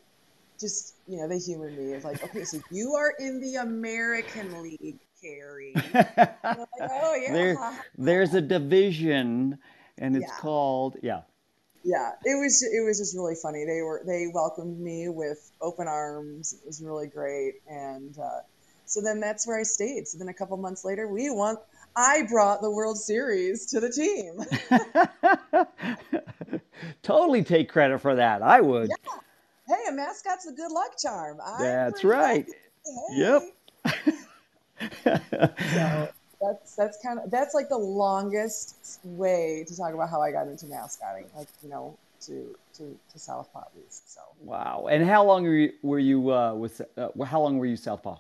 [0.59, 1.93] just you know they humored me.
[1.93, 5.75] It's like, okay, so you are in the American League, Carrie.
[5.95, 6.41] like,
[6.81, 7.33] oh yeah.
[7.33, 9.59] There, there's a division,
[9.99, 10.41] and it's yeah.
[10.41, 11.21] called yeah
[11.85, 13.65] yeah, it was it was just really funny.
[13.67, 16.55] They were they welcomed me with open arms.
[16.55, 18.41] It was really great, and uh,
[18.87, 20.09] so then that's where I stayed.
[20.09, 21.57] So then a couple months later, we won.
[21.95, 24.41] I brought the World Series to the team.
[27.03, 28.43] totally take credit for that.
[28.43, 28.89] I would.
[28.89, 29.19] Yeah.
[29.69, 31.39] Hey, a mascot's a good luck charm.
[31.45, 32.47] I'm that's right.
[32.85, 33.19] Hey.
[33.19, 33.43] Yep.
[35.05, 36.09] so,
[36.47, 40.47] that's that's kind of that's like the longest way to talk about how I got
[40.47, 44.13] into mascotting, like you know, to to to Southpaw at least.
[44.13, 44.89] So wow.
[44.91, 48.19] And how long were you were you uh, with uh, how long were you Southpaw?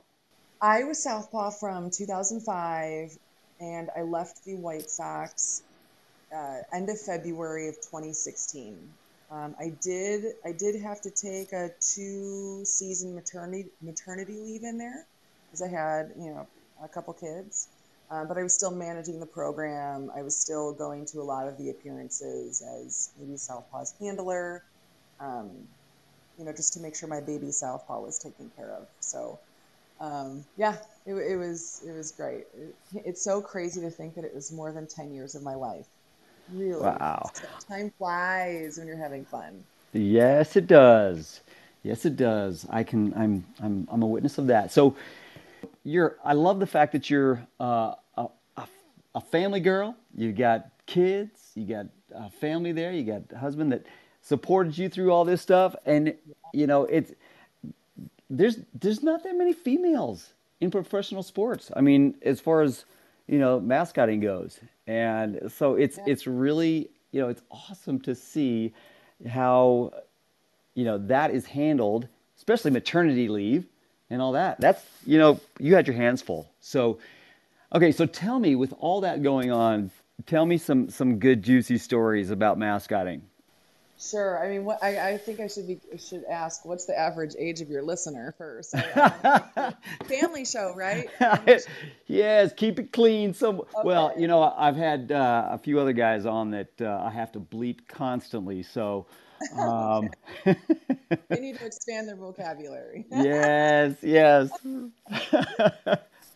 [0.60, 3.18] I was Southpaw from 2005,
[3.60, 5.62] and I left the White Sox
[6.34, 8.76] uh, end of February of 2016.
[9.30, 14.78] Um, I did I did have to take a two season maternity maternity leave in
[14.78, 15.06] there
[15.46, 16.46] because I had you know
[16.82, 17.68] a couple kids.
[18.10, 20.10] Um, but I was still managing the program.
[20.14, 24.62] I was still going to a lot of the appearances as maybe Southpaw's handler,
[25.20, 25.50] um,
[26.38, 28.86] you know, just to make sure my baby Southpaw was taken care of.
[29.00, 29.38] So,
[30.00, 32.44] um, yeah, it, it, was it was great.
[32.54, 35.54] It, it's so crazy to think that it was more than ten years of my
[35.54, 35.86] life.
[36.52, 37.30] Really, wow.
[37.66, 39.64] Time flies when you're having fun.
[39.94, 41.40] Yes, it does.
[41.82, 42.66] Yes, it does.
[42.68, 43.14] I can.
[43.14, 43.44] I'm.
[43.62, 43.88] I'm.
[43.90, 44.72] I'm a witness of that.
[44.72, 44.96] So
[45.84, 48.66] you're I love the fact that you're uh, a, a,
[49.14, 49.94] a, family girl.
[50.16, 53.84] You got kids, you got a family there, you got a husband that
[54.22, 56.14] supported you through all this stuff, and
[56.52, 57.12] you know it's
[58.30, 61.70] there's there's not that many females in professional sports.
[61.76, 62.86] I mean, as far as
[63.28, 68.72] you know, mascotting goes, and so it's it's really you know it's awesome to see
[69.28, 69.92] how
[70.74, 73.66] you know that is handled, especially maternity leave
[74.14, 74.60] and all that.
[74.60, 76.48] That's, you know, you had your hands full.
[76.60, 76.98] So,
[77.74, 79.90] okay, so tell me, with all that going on,
[80.26, 83.22] tell me some some good juicy stories about mascotting.
[83.98, 84.44] Sure.
[84.44, 86.64] I mean, what I, I think I should be should ask.
[86.64, 88.72] What's the average age of your listener first?
[90.04, 91.10] family show, right?
[91.12, 91.64] Family show.
[92.06, 92.52] yes.
[92.56, 93.34] Keep it clean.
[93.34, 93.60] Some.
[93.60, 93.68] Okay.
[93.84, 97.32] Well, you know, I've had uh, a few other guys on that uh, I have
[97.32, 98.62] to bleep constantly.
[98.62, 99.06] So
[99.58, 100.10] um,
[100.44, 103.06] they need to expand their vocabulary.
[103.10, 104.50] yes, yes.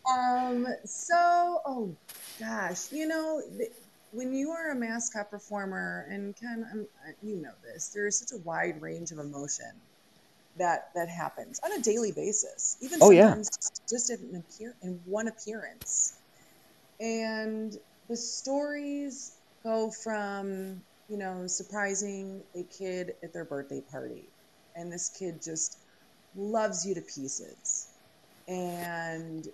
[0.09, 0.67] um.
[0.85, 1.95] So, oh
[2.39, 3.41] gosh, you know,
[4.11, 6.87] when you are a mascot performer, and Ken, I'm,
[7.21, 9.71] you know this, there is such a wide range of emotion
[10.57, 12.77] that that happens on a daily basis.
[12.81, 13.69] Even oh, sometimes yeah.
[13.89, 16.13] just in, an appear, in one appearance,
[16.99, 19.31] and the stories
[19.63, 24.23] go from you know, surprising a kid at their birthday party.
[24.75, 25.79] And this kid just
[26.35, 27.87] loves you to pieces.
[28.47, 29.47] And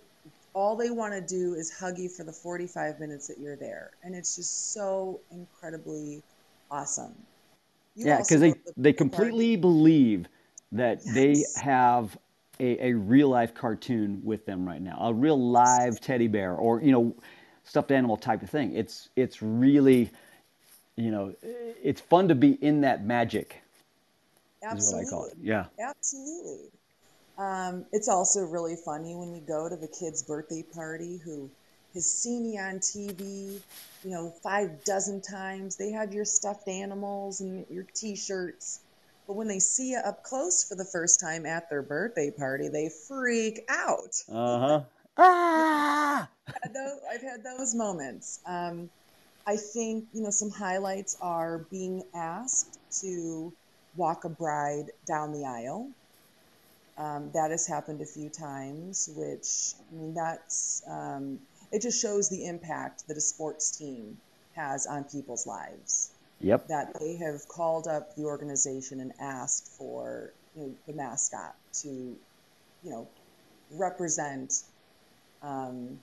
[0.54, 3.92] all they want to do is hug you for the 45 minutes that you're there.
[4.04, 6.22] And it's just so incredibly
[6.70, 7.14] awesome.
[7.96, 9.62] You yeah, because they, the they completely party.
[9.62, 10.28] believe
[10.74, 11.14] that yes.
[11.14, 12.18] they have
[12.60, 16.82] a, a real life cartoon with them right now, a real live teddy bear or,
[16.82, 17.16] you know,
[17.64, 18.74] stuffed animal type of thing.
[18.76, 20.12] It's, it's really
[20.96, 23.62] you know, it's fun to be in that magic.
[24.64, 25.04] Absolutely.
[25.04, 25.38] Is what I call it.
[25.42, 25.66] Yeah.
[25.80, 26.70] Absolutely.
[27.38, 31.50] Um, it's also really funny when we go to the kid's birthday party who
[31.94, 33.60] has seen you on TV,
[34.04, 35.76] you know, five dozen times.
[35.76, 38.80] They have your stuffed animals and your T-shirts.
[39.28, 42.70] But when they see you up close for the first time at their birthday party,
[42.70, 44.16] they freak out.
[44.32, 44.82] Uh huh.
[45.18, 46.30] ah!
[46.48, 48.40] I've had those, I've had those moments.
[48.46, 48.90] Um,
[49.48, 53.54] I think, you know, some highlights are being asked to
[53.96, 55.90] walk a bride down the aisle.
[56.98, 61.40] Um, that has happened a few times, which, I mean, that's, um,
[61.72, 64.18] it just shows the impact that a sports team
[64.56, 66.12] has on people's lives.
[66.40, 66.68] Yep.
[66.68, 71.88] That they have called up the organization and asked for you know, the mascot to,
[71.88, 72.18] you
[72.90, 73.08] know,
[73.72, 74.64] represent
[75.42, 76.00] um,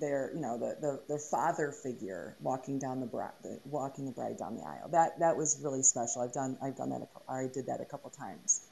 [0.00, 3.32] their, you know, the, the their father figure walking down the bride,
[3.64, 4.88] walking the bride down the aisle.
[4.90, 6.22] That that was really special.
[6.22, 7.02] I've done I've done that.
[7.02, 8.62] A, I did that a couple times.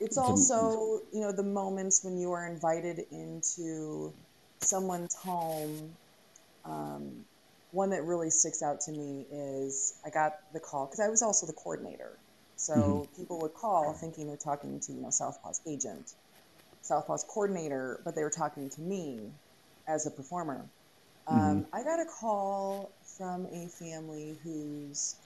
[0.00, 4.12] It's also, you know, the moments when you are invited into
[4.60, 5.94] someone's home.
[6.64, 7.24] Um,
[7.72, 11.22] one that really sticks out to me is I got the call because I was
[11.22, 12.18] also the coordinator.
[12.56, 13.20] So mm-hmm.
[13.20, 16.14] people would call thinking they're talking to, you know, Southpaw's agent,
[16.82, 19.20] Southpaw's coordinator, but they were talking to me
[19.86, 20.64] as a performer.
[21.26, 21.76] Um, mm-hmm.
[21.76, 25.16] I got a call from a family whose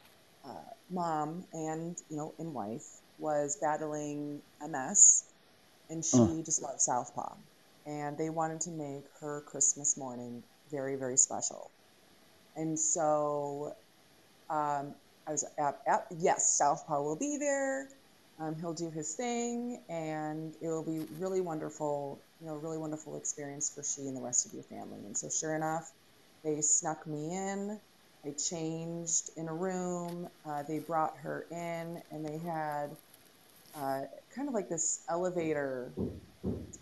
[0.44, 0.50] uh,
[0.90, 2.86] mom and, you know, and wife
[3.18, 5.24] was battling MS
[5.88, 6.42] and she uh.
[6.44, 7.34] just loved Southpaw
[7.86, 11.70] and they wanted to make her Christmas morning very, very special.
[12.56, 13.74] And so
[14.50, 14.94] um,
[15.26, 17.88] I was at, at, yes, Southpaw will be there.
[18.38, 23.16] Um, he'll do his thing, and it will be really wonderful, you know, really wonderful
[23.16, 24.98] experience for she and the rest of your family.
[25.06, 25.90] And so, sure enough,
[26.44, 27.80] they snuck me in.
[28.24, 30.28] I changed in a room.
[30.44, 32.90] Uh, they brought her in, and they had
[33.74, 34.02] uh,
[34.34, 35.90] kind of like this elevator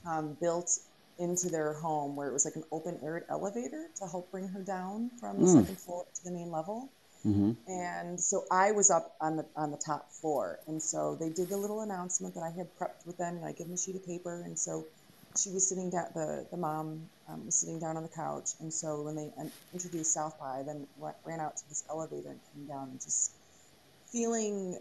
[0.07, 0.79] um, built
[1.19, 4.61] into their home where it was like an open air elevator to help bring her
[4.61, 5.61] down from the mm.
[5.61, 6.89] second floor to the main level.
[7.27, 7.53] Mm-hmm.
[7.67, 11.49] And so I was up on the on the top floor, and so they did
[11.49, 13.97] the little announcement that I had prepped with them, and I gave them a sheet
[13.97, 14.87] of paper, and so
[15.37, 16.09] she was sitting down.
[16.15, 19.31] The the mom um, was sitting down on the couch, and so when they
[19.73, 20.87] introduced Southpaw, I then
[21.25, 23.33] ran out to this elevator and came down, and just
[24.13, 24.79] feeling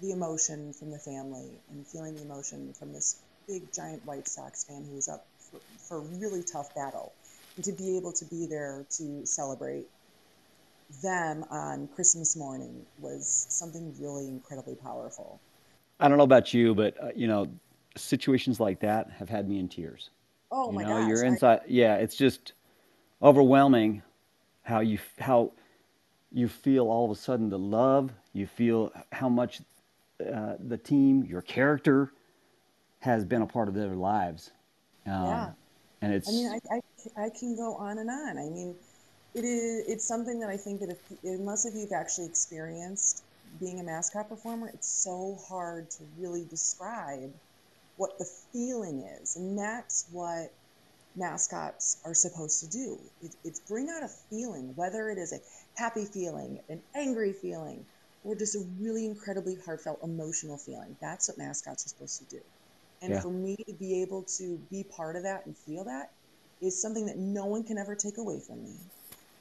[0.00, 4.64] the emotion from the family, and feeling the emotion from this big giant White Sox
[4.64, 7.14] fan who was up for, for a really tough battle.
[7.56, 9.86] And to be able to be there to celebrate
[11.02, 15.40] them on Christmas morning was something really incredibly powerful.
[15.98, 17.48] I don't know about you, but uh, you know,
[17.96, 20.10] situations like that have had me in tears.
[20.50, 21.08] Oh you my know, gosh!
[21.08, 21.60] You're inside.
[21.60, 21.64] I...
[21.68, 22.52] Yeah, it's just
[23.22, 24.02] overwhelming
[24.62, 25.52] how you how
[26.32, 28.12] you feel all of a sudden the love.
[28.32, 29.60] You feel how much
[30.20, 32.12] uh, the team, your character,
[33.00, 34.50] has been a part of their lives.
[35.06, 35.50] Um, yeah.
[36.02, 36.28] And it's.
[36.28, 38.38] I mean, I, I, I can go on and on.
[38.38, 38.74] I mean,
[39.36, 39.86] it is.
[39.86, 43.22] It's something that I think that if unless if you've actually experienced
[43.60, 47.30] being a mascot performer, it's so hard to really describe
[47.96, 50.52] what the feeling is, and that's what
[51.16, 52.98] mascots are supposed to do.
[53.22, 55.40] It, it's bring out a feeling, whether it is a
[55.78, 57.84] happy feeling, an angry feeling,
[58.24, 60.96] or just a really incredibly heartfelt emotional feeling.
[61.00, 62.42] That's what mascots are supposed to do.
[63.02, 63.20] And yeah.
[63.20, 66.10] for me to be able to be part of that and feel that
[66.62, 68.76] is something that no one can ever take away from me.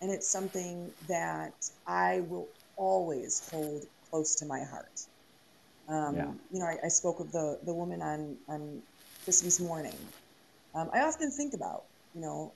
[0.01, 5.01] And it's something that I will always hold close to my heart.
[5.87, 6.31] Um, yeah.
[6.51, 8.81] You know, I, I, spoke of the, the woman on, on
[9.23, 9.97] Christmas morning.
[10.73, 11.83] Um, I often think about,
[12.15, 12.51] you know,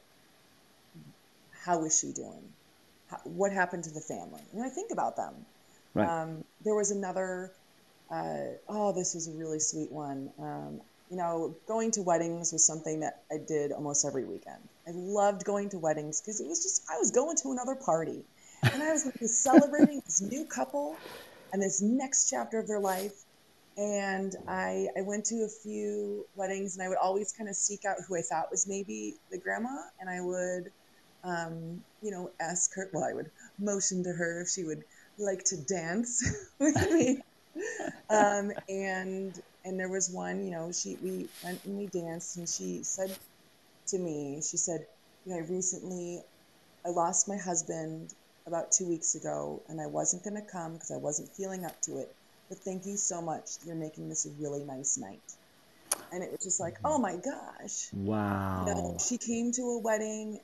[1.63, 2.41] how is she doing?
[3.09, 4.41] How, what happened to the family?
[4.53, 5.33] And I think about them.
[5.93, 6.07] Right.
[6.07, 7.51] Um, there was another,
[8.09, 10.31] uh, oh, this was a really sweet one.
[10.39, 14.61] Um, you know, going to weddings was something that I did almost every weekend.
[14.89, 18.23] I loved going to weddings because it was just, I was going to another party.
[18.63, 20.95] And I was like celebrating this new couple
[21.53, 23.13] and this next chapter of their life.
[23.77, 27.85] And I, I went to a few weddings and I would always kind of seek
[27.85, 29.83] out who I thought was maybe the grandma.
[29.99, 30.71] And I would,
[31.23, 34.83] um, you know, ask her, well, I would motion to her if she would
[35.19, 37.21] like to dance with me.
[38.09, 42.47] Um, and and there was one, you know, she we went and we danced, and
[42.47, 43.15] she said
[43.91, 44.85] to me, she said,
[45.25, 46.21] you know, I recently
[46.85, 48.13] I lost my husband
[48.45, 51.79] about two weeks ago, and I wasn't going to come because I wasn't feeling up
[51.83, 52.13] to it.
[52.47, 53.57] But thank you so much.
[53.65, 55.21] You're making this a really nice night.
[56.11, 57.89] And it was just like, oh my gosh.
[57.93, 58.65] Wow.
[58.67, 60.39] You know, she came to a wedding.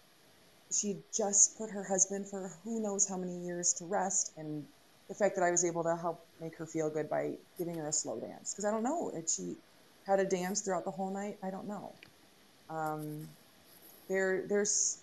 [0.71, 4.33] She just put her husband for who knows how many years to rest.
[4.37, 4.65] And
[5.07, 7.87] the fact that I was able to help make her feel good by giving her
[7.87, 9.55] a slow dance because I don't know if she
[10.05, 11.37] had a dance throughout the whole night.
[11.41, 11.93] I don't know.
[12.69, 13.27] Um,
[14.07, 14.99] there, there's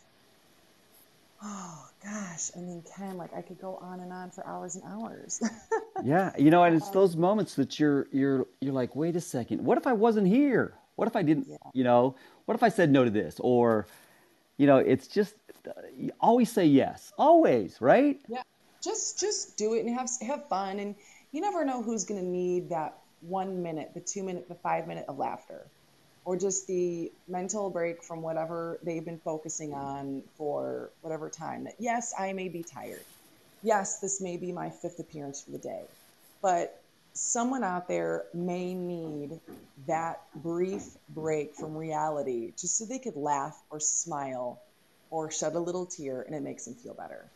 [1.44, 4.84] Oh gosh, I mean, Ken, like I could go on and on for hours and
[4.84, 5.42] hours.
[6.04, 9.20] yeah, you know, and it's um, those moments that you're you're you're like, wait a
[9.20, 10.74] second, what if I wasn't here?
[10.94, 11.48] What if I didn't?
[11.48, 11.56] Yeah.
[11.72, 13.40] You know, what if I said no to this?
[13.40, 13.88] Or,
[14.56, 15.34] you know, it's just
[15.96, 18.20] you always say yes, always, right?
[18.28, 18.42] Yeah,
[18.82, 20.94] just just do it and have have fun, and
[21.32, 24.86] you never know who's going to need that one minute, the two minute, the five
[24.86, 25.66] minute of laughter
[26.24, 31.64] or just the mental break from whatever they've been focusing on for whatever time.
[31.64, 33.04] That yes, I may be tired.
[33.62, 35.82] Yes, this may be my fifth appearance for the day.
[36.40, 36.80] But
[37.14, 39.40] someone out there may need
[39.86, 44.60] that brief break from reality just so they could laugh or smile
[45.10, 47.26] or shed a little tear and it makes them feel better.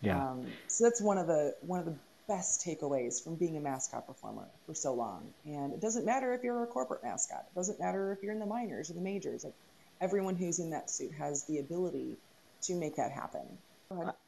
[0.00, 0.30] Yeah.
[0.30, 1.94] Um, so that's one of the one of the
[2.28, 5.32] best takeaways from being a mascot performer for so long.
[5.46, 7.46] And it doesn't matter if you're a corporate mascot.
[7.50, 9.44] It doesn't matter if you're in the minors or the majors.
[9.44, 9.54] Like
[10.00, 12.16] everyone who's in that suit has the ability
[12.62, 13.46] to make that happen.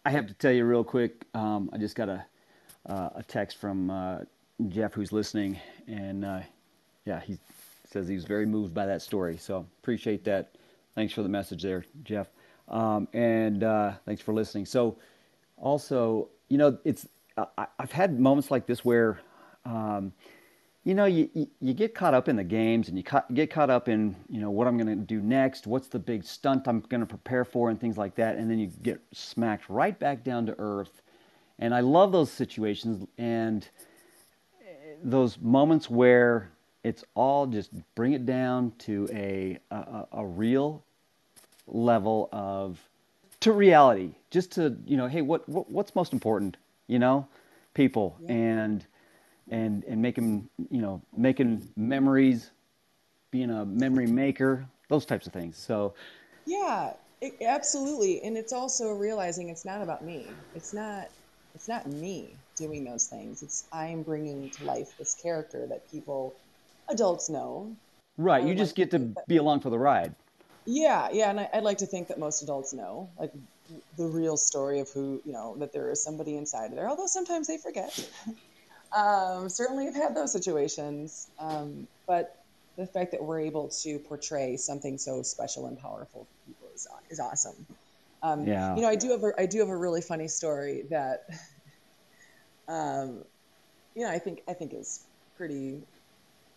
[0.05, 1.27] I have to tell you real quick.
[1.35, 2.25] Um, I just got a
[2.87, 4.21] uh, a text from uh,
[4.69, 6.41] Jeff who's listening, and uh,
[7.05, 7.39] yeah, he
[7.91, 9.37] says he was very moved by that story.
[9.37, 10.55] So appreciate that.
[10.95, 12.29] Thanks for the message there, Jeff,
[12.69, 14.65] um, and uh, thanks for listening.
[14.65, 14.97] So
[15.59, 17.07] also, you know, it's
[17.57, 19.21] I, have had moments like this where,
[19.65, 20.13] um,
[20.85, 21.29] you know, you,
[21.61, 24.41] you, get caught up in the games and you ca- get caught up in, you
[24.41, 27.45] know, what I'm going to do next, what's the big stunt I'm going to prepare
[27.45, 28.37] for, and things like that.
[28.37, 31.03] And then you get smacked right back down to earth.
[31.59, 33.69] And I love those situations and
[35.03, 36.51] those moments where
[36.83, 40.83] it's all just bring it down to a, a, a real
[41.67, 42.81] level of
[43.41, 46.57] to reality just to you know hey what, what what's most important
[46.91, 47.27] you know,
[47.75, 48.33] people yeah.
[48.33, 48.87] and
[49.49, 52.51] and and making you know making memories,
[53.31, 55.57] being a memory maker, those types of things.
[55.57, 55.95] So
[56.47, 60.27] yeah, it, absolutely, and it's also realizing it's not about me.
[60.55, 61.09] It's not
[61.55, 63.43] it's not me doing those things.
[63.43, 66.35] It's I'm bringing to life this character that people,
[66.89, 67.75] adults know.
[68.19, 70.15] Right, you just get to be along for the ride.
[70.67, 73.09] Yeah, yeah, and I, would like to think that most adults know.
[73.19, 73.33] Like
[73.97, 77.07] the real story of who you know that there is somebody inside of there although
[77.07, 78.09] sometimes they forget.
[78.93, 82.43] Um, certainly have had those situations um, but
[82.77, 86.89] the fact that we're able to portray something so special and powerful for people is,
[87.09, 87.55] is awesome.
[88.23, 88.75] Um, yeah.
[88.75, 91.27] you know i do have a, i do have a really funny story that
[92.69, 93.25] um,
[93.95, 95.05] you know i think i think is
[95.37, 95.81] pretty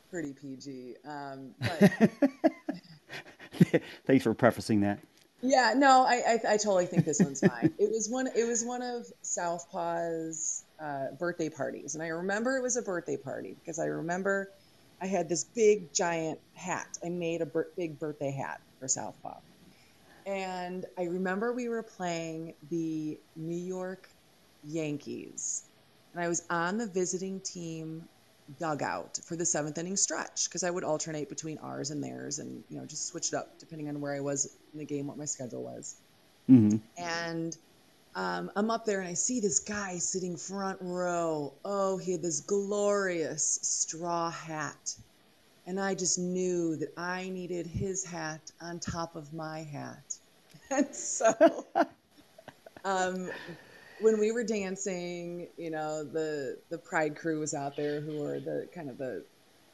[0.09, 2.09] pretty pg um, but
[4.05, 4.99] thanks for prefacing that
[5.44, 7.74] yeah, no, I, I, I totally think this one's fine.
[7.78, 12.62] it was one it was one of Southpaw's uh, birthday parties, and I remember it
[12.62, 14.50] was a birthday party because I remember
[15.02, 16.98] I had this big giant hat.
[17.06, 19.38] I made a big birthday hat for Southpaw,
[20.26, 24.10] and I remember we were playing the New York
[24.64, 25.64] Yankees,
[26.14, 28.08] and I was on the visiting team
[28.60, 32.64] dugout for the seventh inning stretch because I would alternate between ours and theirs and,
[32.70, 35.18] you know, just switch it up depending on where I was in the game, what
[35.18, 35.96] my schedule was.
[36.50, 36.78] Mm-hmm.
[36.98, 37.58] And
[38.16, 41.54] um, I'm up there and I see this guy sitting front row.
[41.66, 44.96] Oh, he had this glorious straw hat.
[45.66, 50.18] And I just knew that I needed his hat on top of my hat.
[50.72, 51.66] And so
[52.86, 53.30] um,
[54.00, 58.39] when we were dancing, you know, the the pride crew was out there who were
[58.39, 59.26] the kind of the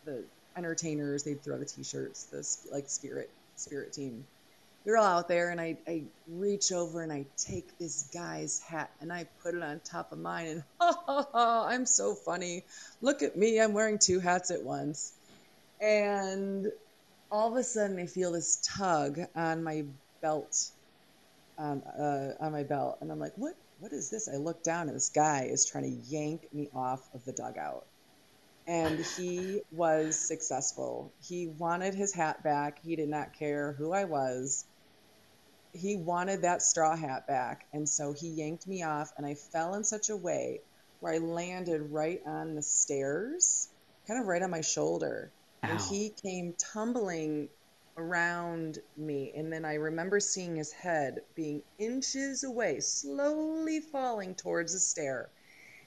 [0.06, 1.24] the entertainers.
[1.24, 4.26] They'd throw the t-shirts, the like spirit spirit team.
[4.86, 8.92] They're all out there, and I I reach over and I take this guy's hat
[9.02, 11.66] and I put it on top of mine, and ha ha ha!
[11.68, 12.64] I'm so funny.
[13.02, 15.14] Look at me, I'm wearing two hats at once,
[15.82, 16.68] and
[17.32, 19.86] all of a sudden I feel this tug on my
[20.22, 20.56] belt,
[21.58, 24.28] um, uh, on my belt, and I'm like, what what is this?
[24.28, 27.86] I look down and this guy is trying to yank me off of the dugout.
[28.68, 31.12] And he was successful.
[31.24, 32.80] He wanted his hat back.
[32.84, 34.66] He did not care who I was.
[35.74, 37.66] He wanted that straw hat back.
[37.74, 40.62] And so he yanked me off, and I fell in such a way
[41.00, 43.70] where I landed right on the stairs,
[44.08, 45.32] kind of right on my shoulder.
[45.64, 45.70] Ow.
[45.70, 47.50] And he came tumbling
[48.00, 49.32] around me.
[49.36, 55.30] And then I remember seeing his head being inches away, slowly falling towards the stair.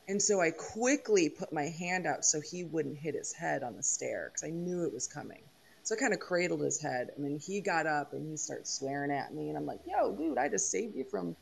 [0.08, 3.76] And so I quickly put my hand out so he wouldn't hit his head on
[3.76, 5.42] the stair because I knew it was coming.
[5.84, 7.10] So I kind of cradled his head.
[7.16, 9.48] And then he got up and he starts swearing at me.
[9.48, 11.36] And I'm like, yo, dude, I just saved you from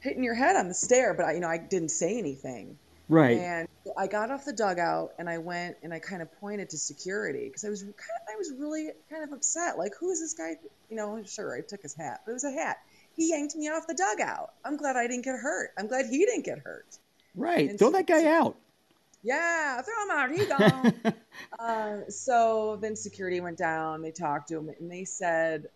[0.00, 1.14] hitting your head on the stair.
[1.14, 2.78] But I, you know, I didn't say anything.
[3.08, 3.38] Right.
[3.38, 3.68] And
[3.98, 7.46] I got off the dugout and I went and I kind of pointed to security
[7.48, 7.94] because I was kind
[8.40, 9.78] was really kind of upset.
[9.78, 10.56] Like, who is this guy?
[10.88, 12.78] You know, sure, I took his hat, but it was a hat.
[13.16, 14.52] he yanked me off the dugout.
[14.64, 15.70] I'm glad I didn't get hurt.
[15.78, 16.86] I'm glad he didn't get hurt.
[17.34, 17.68] Right.
[17.70, 18.56] And Throw so- that guy out.
[19.22, 20.30] Yeah, throw him out.
[20.30, 21.14] He gone.
[21.58, 24.00] uh, so then security went down.
[24.00, 25.66] They talked to him, and they said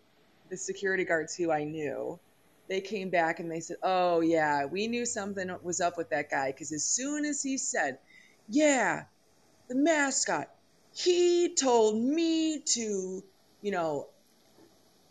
[0.49, 2.19] the security guards who I knew,
[2.67, 6.31] they came back and they said, "Oh yeah, we knew something was up with that
[6.31, 7.99] guy because as soon as he said,
[8.49, 9.03] yeah,
[9.67, 10.49] the mascot,
[10.95, 13.23] he told me to,
[13.61, 14.07] you know,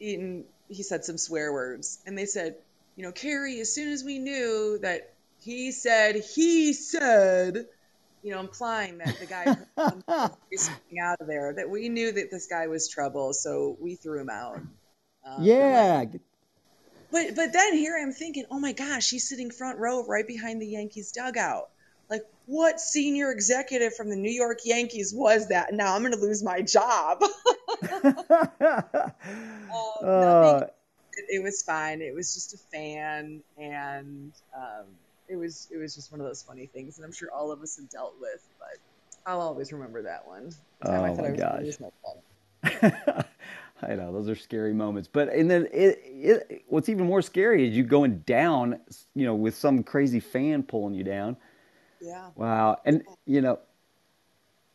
[0.01, 2.57] in he said some swear words, and they said,
[2.97, 7.67] you know, Carrie, as soon as we knew that he said he said."
[8.23, 9.45] you know, implying that the guy
[9.77, 10.03] was
[10.51, 14.19] getting out of there, that we knew that this guy was trouble, so we threw
[14.19, 14.61] him out.
[15.27, 16.07] Um, Yeah.
[17.13, 20.63] But but then here I'm thinking, oh my gosh, he's sitting front row right behind
[20.63, 21.69] the Yankees dugout.
[22.47, 25.73] What senior executive from the New York Yankees was that?
[25.73, 27.23] Now I'm going to lose my job.
[27.83, 28.11] uh,
[30.03, 30.69] nothing.
[31.13, 32.03] it, it was fine.
[32.03, 34.85] It was just a fan, and um,
[35.29, 37.63] it was it was just one of those funny things, and I'm sure all of
[37.63, 38.47] us have dealt with.
[38.59, 38.79] But
[39.27, 40.53] I'll always remember that one.
[40.81, 41.81] The time I Oh my gosh.
[41.81, 43.25] my.
[43.83, 47.69] I know those are scary moments, but and then it, it, what's even more scary
[47.69, 48.81] is you going down,
[49.15, 51.37] you know, with some crazy fan pulling you down.
[52.05, 52.31] Yeah.
[52.37, 53.59] Wow, and you know,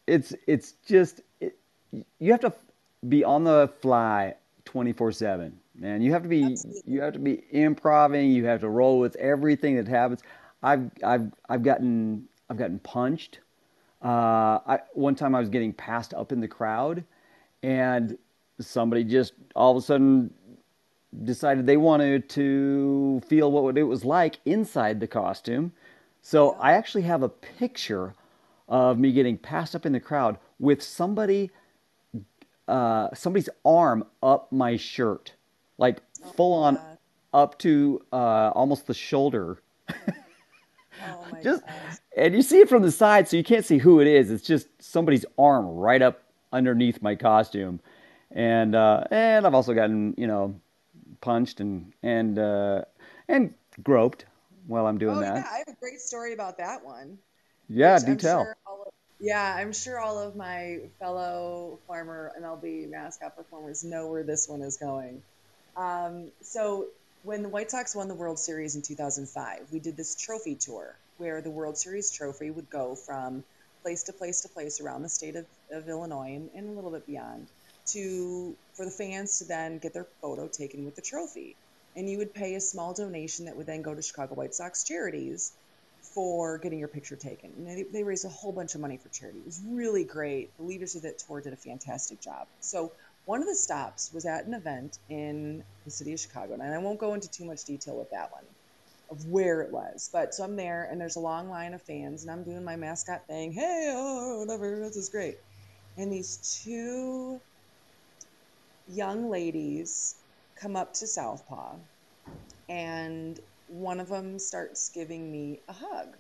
[0.08, 1.58] it's it's just it,
[2.20, 2.54] you have to
[3.08, 6.02] be on the fly twenty four seven, man.
[6.02, 6.82] You have to be Absolutely.
[6.86, 8.32] you have to be improving.
[8.32, 10.22] You have to roll with everything that happens.
[10.64, 13.40] I've I've I've gotten I've gotten punched.
[14.04, 17.04] Uh, I one time I was getting passed up in the crowd,
[17.62, 18.18] and
[18.60, 20.34] somebody just all of a sudden
[21.24, 25.72] decided they wanted to feel what it was like inside the costume.
[26.22, 28.14] So I actually have a picture
[28.68, 31.52] of me getting passed up in the crowd with somebody,
[32.68, 35.34] uh, somebody's arm up my shirt,
[35.78, 36.02] like
[36.36, 36.98] full on God.
[37.34, 39.60] up to uh, almost the shoulder.
[41.02, 41.98] Oh Just gosh.
[42.18, 44.32] and you see it from the side, so you can't see who it is.
[44.32, 47.80] It's just somebody's arm right up underneath my costume,
[48.32, 50.60] and uh, and I've also gotten you know
[51.22, 52.82] punched and and uh,
[53.28, 53.54] and
[53.84, 54.26] groped
[54.70, 55.36] while I'm doing Oh that.
[55.36, 57.18] yeah, I have a great story about that one.
[57.68, 58.44] Yeah, detail.
[58.44, 58.56] Sure
[59.20, 64.62] yeah, I'm sure all of my fellow former MLB mascot performers know where this one
[64.62, 65.22] is going.
[65.76, 66.88] Um, so
[67.24, 70.96] when the White Sox won the World Series in 2005, we did this trophy tour
[71.18, 73.44] where the World Series trophy would go from
[73.84, 76.92] place to place to place around the state of, of Illinois and, and a little
[76.92, 77.48] bit beyond
[77.88, 81.58] to for the fans to then get their photo taken with the trophy.
[82.00, 84.86] And you would pay a small donation that would then go to Chicago White Sox
[84.86, 85.52] charities
[86.16, 87.52] for getting your picture taken.
[87.58, 89.40] And they, they raised a whole bunch of money for charity.
[89.40, 90.56] It was really great.
[90.56, 92.48] The leaders of that tour did a fantastic job.
[92.62, 92.94] So
[93.26, 96.78] one of the stops was at an event in the city of Chicago, and I
[96.78, 98.46] won't go into too much detail with that one
[99.12, 100.10] of where it was.
[100.14, 102.78] But so I'm there, and there's a long line of fans, and I'm doing my
[102.78, 103.52] mascot thing.
[103.52, 105.36] Hey, oh, whatever, this is great.
[105.98, 107.42] And these two
[108.88, 110.16] young ladies
[110.62, 111.80] come up to Southpaw,
[112.70, 116.18] and one of them starts giving me a hug.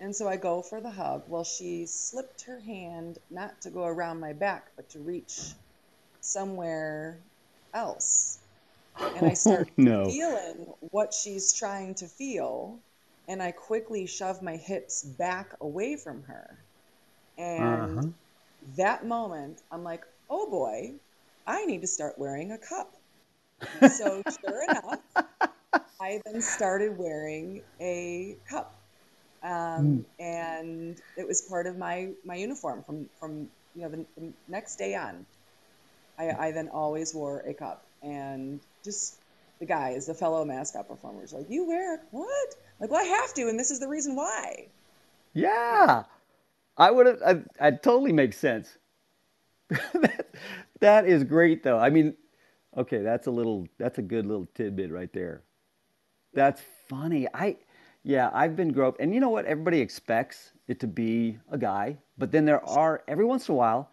[0.00, 1.24] And so I go for the hug.
[1.28, 5.56] Well, she slipped her hand not to go around my back, but to reach
[6.20, 7.24] somewhere
[7.74, 8.40] else.
[9.14, 10.02] And I start no.
[10.04, 12.82] feeling what she's trying to feel.
[13.28, 16.64] And I quickly shove my hips back away from her.
[17.38, 18.12] And Uh-huh.
[18.76, 21.00] that moment, I'm like, oh boy,
[21.46, 22.92] I need to start wearing a cup.
[23.96, 24.98] So sure enough,
[26.00, 28.74] I then started wearing a cup,
[29.42, 34.32] um, and it was part of my my uniform from from you know the, the
[34.48, 35.26] next day on.
[36.18, 39.16] I, I then always wore a cup, and just
[39.60, 42.54] the guys, the fellow mascot performers, like you wear what?
[42.80, 44.68] Like, well, I have to, and this is the reason why.
[45.32, 46.04] Yeah,
[46.76, 47.18] I would have.
[47.24, 48.78] I, I totally makes sense.
[49.68, 50.26] that,
[50.80, 51.78] that is great, though.
[51.78, 52.14] I mean,
[52.76, 53.66] okay, that's a little.
[53.78, 55.42] That's a good little tidbit right there.
[56.32, 57.28] That's funny.
[57.32, 57.56] I,
[58.02, 59.44] yeah, I've been groped, and you know what?
[59.46, 63.56] Everybody expects it to be a guy, but then there are every once in a
[63.56, 63.90] while,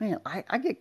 [0.00, 0.18] man.
[0.26, 0.76] I, I get,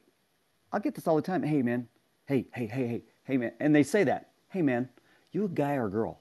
[0.71, 1.43] I get this all the time.
[1.43, 1.87] Hey, man.
[2.25, 3.51] Hey, hey, hey, hey, hey, man.
[3.59, 4.31] And they say that.
[4.49, 4.89] Hey, man,
[5.31, 6.19] you a guy or a girl?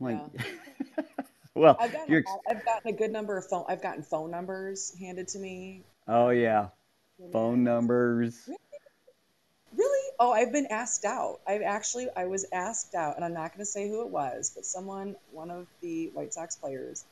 [0.00, 0.46] I'm like,
[1.54, 2.22] well, I've gotten, you're.
[2.26, 3.64] a lot- I've gotten a good number of phone.
[3.68, 5.82] I've gotten phone numbers handed to me.
[6.06, 6.68] Oh yeah,
[7.32, 8.38] phone numbers.
[8.46, 8.58] Really?
[10.20, 11.38] Oh, I've been asked out.
[11.46, 14.52] I've actually, I was asked out, and I'm not going to say who it was,
[14.54, 17.04] but someone, one of the White Sox players,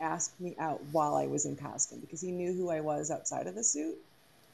[0.00, 3.46] asked me out while I was in costume because he knew who I was outside
[3.46, 3.96] of the suit,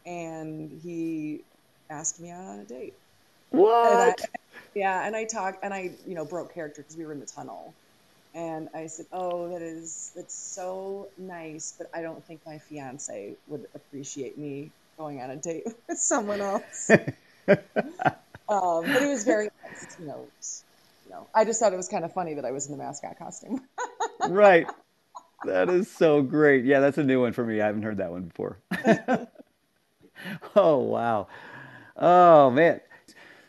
[0.04, 1.44] and he
[1.90, 2.94] asked me out on a date.
[3.50, 3.72] What?
[3.72, 4.14] I,
[4.74, 7.26] yeah, and I talked and I, you know, broke character because we were in the
[7.34, 7.76] tunnel.
[8.34, 13.36] And I said, "Oh, that is that's so nice, but I don't think my fiance
[13.46, 16.90] would appreciate me going on a date with someone else."
[17.48, 20.26] um, but it was very, nice, you know,
[21.04, 21.26] you know.
[21.34, 23.62] I just thought it was kind of funny that I was in the mascot costume.
[24.28, 24.66] right.
[25.44, 26.64] That is so great.
[26.64, 27.60] Yeah, that's a new one for me.
[27.60, 28.58] I haven't heard that one before.
[30.56, 31.28] oh wow.
[31.96, 32.80] Oh man.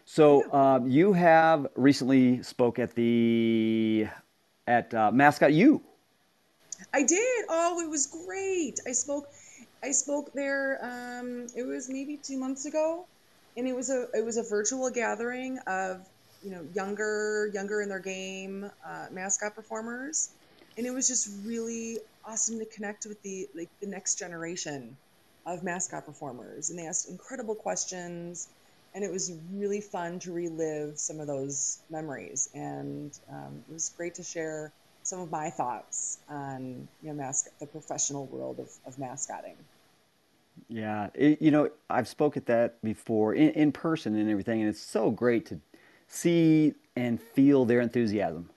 [0.06, 4.08] So um, you have recently spoke at the
[4.68, 5.82] at uh, Mascot U.
[6.94, 7.46] I did.
[7.50, 8.80] Oh, it was great.
[8.88, 9.28] I spoke.
[9.84, 10.80] I spoke there.
[10.82, 13.06] Um, it was maybe two months ago,
[13.58, 16.08] and it was a it was a virtual gathering of
[16.44, 20.30] you know younger younger in their game uh, mascot performers,
[20.78, 24.96] and it was just really awesome to connect with the like the next generation
[25.46, 28.48] of mascot performers, and they asked incredible questions,
[28.94, 33.90] and it was really fun to relive some of those memories, and um, it was
[33.98, 34.72] great to share
[35.04, 39.58] some of my thoughts on you know mascot the professional world of, of mascotting.
[40.70, 44.70] Yeah, it, you know, I've spoke at that before in, in person and everything, and
[44.70, 45.60] it's so great to
[46.08, 48.50] see and feel their enthusiasm.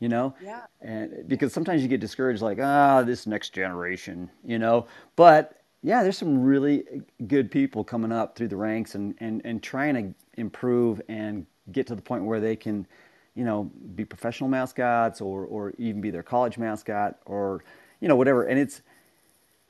[0.00, 0.66] You know, Yeah.
[0.80, 4.86] and because sometimes you get discouraged, like ah, this next generation, you know.
[5.16, 6.84] But yeah, there's some really
[7.26, 11.86] good people coming up through the ranks and and and trying to improve and get
[11.88, 12.86] to the point where they can,
[13.34, 13.64] you know,
[13.96, 17.64] be professional mascots or or even be their college mascot or
[18.00, 18.44] you know whatever.
[18.44, 18.82] And it's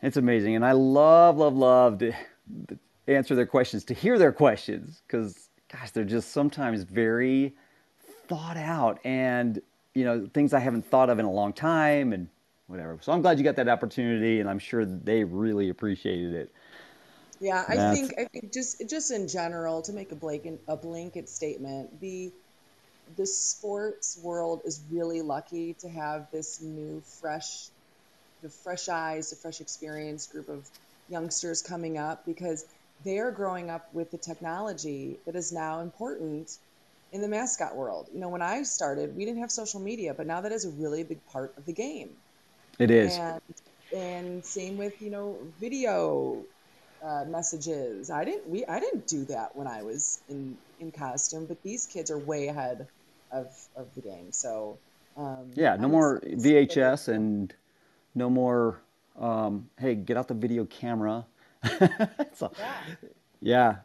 [0.03, 2.13] it's amazing, and I love, love, love to,
[3.07, 7.55] answer their questions, to hear their questions, because gosh, they're just sometimes very
[8.29, 9.61] thought out, and
[9.95, 12.29] you know things I haven't thought of in a long time, and
[12.67, 12.99] whatever.
[13.01, 16.53] So I'm glad you got that opportunity, and I'm sure they really appreciated it.
[17.41, 20.77] Yeah, I That's think I think just just in general to make a blanket a
[20.77, 22.33] blanket statement, the
[23.17, 27.69] the sports world is really lucky to have this new fresh
[28.43, 30.69] the fresh eyes, the fresh experience group of
[31.09, 32.65] youngsters coming up because
[33.05, 36.51] they are growing up with the technology that is now important
[37.13, 38.09] in the mascot world.
[38.13, 40.71] You know, when I started, we didn't have social media, but now that is a
[40.71, 42.17] really big part of the game.
[42.79, 43.19] it is.
[43.19, 43.41] And
[43.93, 46.45] and same with, you know, video
[47.03, 48.11] uh, messages.
[48.11, 51.87] I didn't we I didn't do that when I was in in costume, but these
[51.87, 52.89] kids are way ahead
[53.33, 54.33] of of the game.
[54.33, 54.81] So
[55.17, 57.55] um, Yeah, no more excited to see what they VHS and
[58.19, 58.83] no more.
[59.19, 61.27] Um, hey, get out the video camera.
[62.35, 62.83] so, Yeah.
[63.41, 63.77] Yeah,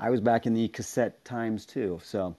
[0.00, 2.00] I was back in the cassette times too.
[2.02, 2.36] So,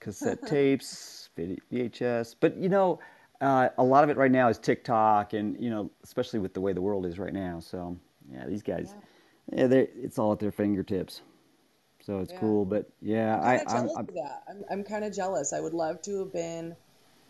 [0.00, 2.36] cassette tapes, VHS.
[2.40, 3.00] But you know,
[3.40, 6.60] uh, a lot of it right now is TikTok, and you know, especially with the
[6.60, 7.60] way the world is right now.
[7.60, 7.98] So,
[8.32, 8.94] yeah, these guys,
[9.52, 9.58] Yeah.
[9.60, 11.22] yeah, they it's all at their fingertips.
[12.04, 12.38] So it's Yeah.
[12.40, 12.64] cool.
[12.64, 14.42] But yeah, I'm I, kind of I'm, I'm of that.
[14.48, 15.52] I'm I'm kind of jealous.
[15.52, 16.76] I would love to have been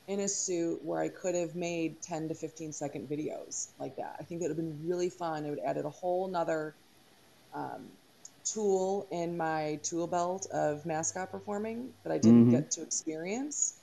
[0.08, 4.16] in a suit where I could have made 10 to 15 second videos like that.
[4.20, 5.44] I think that would have been really fun.
[5.44, 6.76] It would have added a whole nother
[7.54, 7.88] um,
[8.44, 13.80] tool in my tool belt of mascot performing that I didn't hmm get to experience.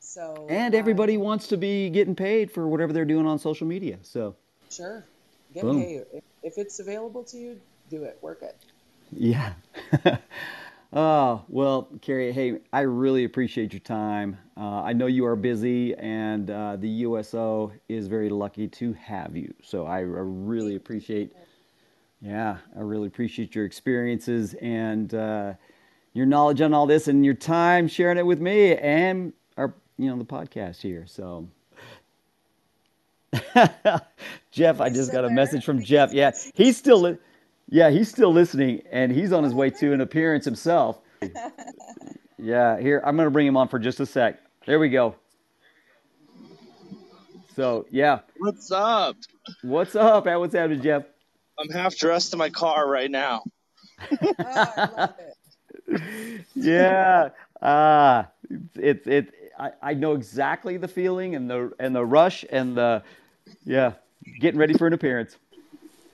[0.00, 3.66] So, And um, everybody wants to be getting paid for whatever they're doing on social
[3.66, 3.98] media.
[4.02, 4.36] So,
[4.70, 5.08] sure,
[5.54, 5.76] get boom.
[5.76, 6.02] paid.
[6.12, 8.56] If, if it's available to you, do it, work it.
[9.12, 9.54] Yeah.
[10.92, 14.36] Oh, well, Carrie, hey, I really appreciate your time.
[14.58, 19.34] Uh, I know you are busy, and uh, the USO is very lucky to have
[19.34, 19.54] you.
[19.62, 21.32] So I, I really appreciate,
[22.20, 25.54] yeah, I really appreciate your experiences and uh,
[26.12, 30.10] your knowledge on all this and your time sharing it with me and our, you
[30.10, 31.06] know, the podcast here.
[31.06, 31.48] So.
[34.50, 36.12] Jeff, I just got a message from Jeff.
[36.12, 37.18] Yeah, he's still, li-
[37.72, 41.00] yeah, he's still listening, and he's on his way to an appearance himself.
[42.38, 44.40] Yeah, here I'm gonna bring him on for just a sec.
[44.66, 45.14] There we go.
[47.54, 49.16] So yeah, What's up?
[49.62, 50.24] what's up?
[50.24, 51.04] Hey, What's happening, Jeff?
[51.56, 53.44] I'm half dressed in my car right now.
[54.10, 55.14] Oh, I love
[55.86, 56.44] it.
[56.56, 57.28] Yeah,
[57.60, 58.28] ah,
[58.74, 59.32] it's it.
[59.56, 63.04] I, I know exactly the feeling and the and the rush and the
[63.64, 63.92] yeah,
[64.40, 65.36] getting ready for an appearance.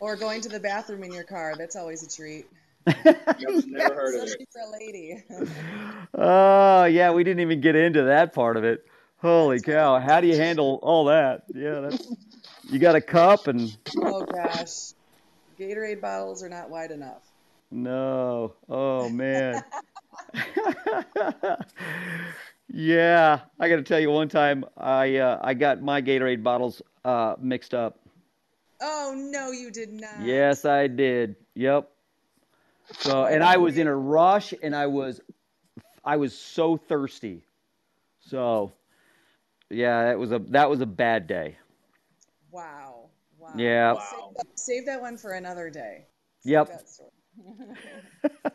[0.01, 1.55] Or going to the bathroom in your car.
[1.57, 2.47] That's always a treat,
[2.87, 4.25] Yep, never heard of it.
[4.29, 5.25] especially for a lady.
[6.15, 8.85] Oh yeah, we didn't even get into that part of it.
[9.19, 9.99] Holy cow!
[10.01, 11.43] How do you handle all that?
[11.55, 12.09] Yeah, that's
[12.71, 14.93] you got a cup and Oh gosh,
[15.59, 17.23] Gatorade bottles are not wide enough.
[17.71, 18.55] no.
[18.69, 19.63] Oh man.
[22.71, 26.83] Yeah, I got to tell you, one time I uh, I got my Gatorade bottles
[27.05, 27.99] uh, mixed up.
[28.81, 30.25] Oh no, you did not.
[30.25, 31.37] Yes, I did.
[31.55, 31.91] Yep.
[33.01, 35.21] So, oh, and I was in a rush, and I was
[36.05, 37.45] I was so thirsty.
[38.21, 38.73] So,
[39.71, 41.57] yeah, that was a that was a bad day.
[42.51, 43.11] Wow.
[43.39, 43.53] Wow.
[43.57, 43.93] Yeah.
[43.93, 44.01] Wow.
[44.11, 46.07] Save, that, save that one for another day.
[46.41, 46.69] Save Yep.
[46.69, 47.11] that story.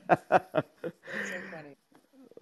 [0.10, 1.76] That's so funny.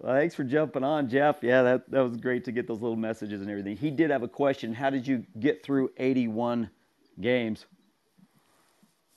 [0.00, 1.42] Well, thanks for jumping on, Jeff.
[1.42, 3.76] Yeah, that, that was great to get those little messages and everything.
[3.76, 4.74] He did have a question.
[4.74, 6.70] How did you get through 81
[7.20, 7.66] games?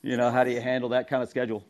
[0.01, 1.63] You know, how do you handle that kind of schedule?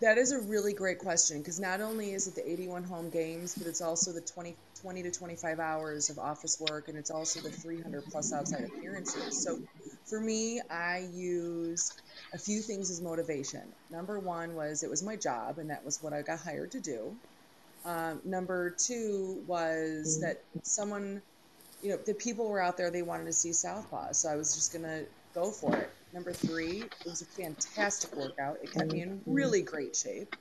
[0.00, 3.54] That is a really great question because not only is it the 81 home games,
[3.54, 7.40] but it's also the 20, 20 to 25 hours of office work and it's also
[7.40, 9.44] the 300 plus outside appearances.
[9.44, 9.58] So
[10.06, 11.92] for me, I use
[12.32, 13.62] a few things as motivation.
[13.90, 16.80] Number one was it was my job and that was what I got hired to
[16.80, 17.14] do.
[17.84, 21.20] Um, number two was that someone,
[21.82, 24.12] you know, the people were out there, they wanted to see Southpaw.
[24.12, 25.04] So I was just going to
[25.34, 25.90] go for it.
[26.12, 28.58] Number three, it was a fantastic workout.
[28.62, 30.34] It kept me in really great shape.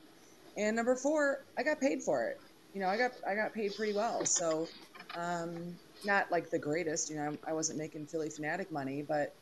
[0.57, 2.37] And number four, I got paid for it.
[2.73, 4.25] You know, I got I got paid pretty well.
[4.25, 4.67] So,
[5.15, 7.09] um, not like the greatest.
[7.09, 9.35] You know, I wasn't making Phillie Phanatic money, but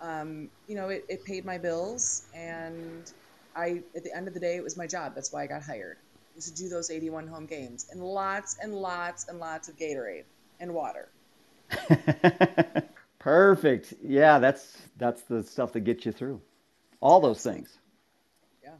[0.00, 2.26] um, you know, it, it paid my bills.
[2.34, 3.10] And
[3.54, 5.14] I, at the end of the day, it was my job.
[5.14, 5.98] That's why I got hired.
[6.34, 10.24] Was to do those 81 home games and lots and lots and lots of Gatorade
[10.60, 11.12] and water.
[13.22, 13.94] Perfect.
[14.02, 16.40] Yeah, that's that's the stuff that gets you through.
[17.00, 17.78] All those things.
[18.64, 18.74] Yeah.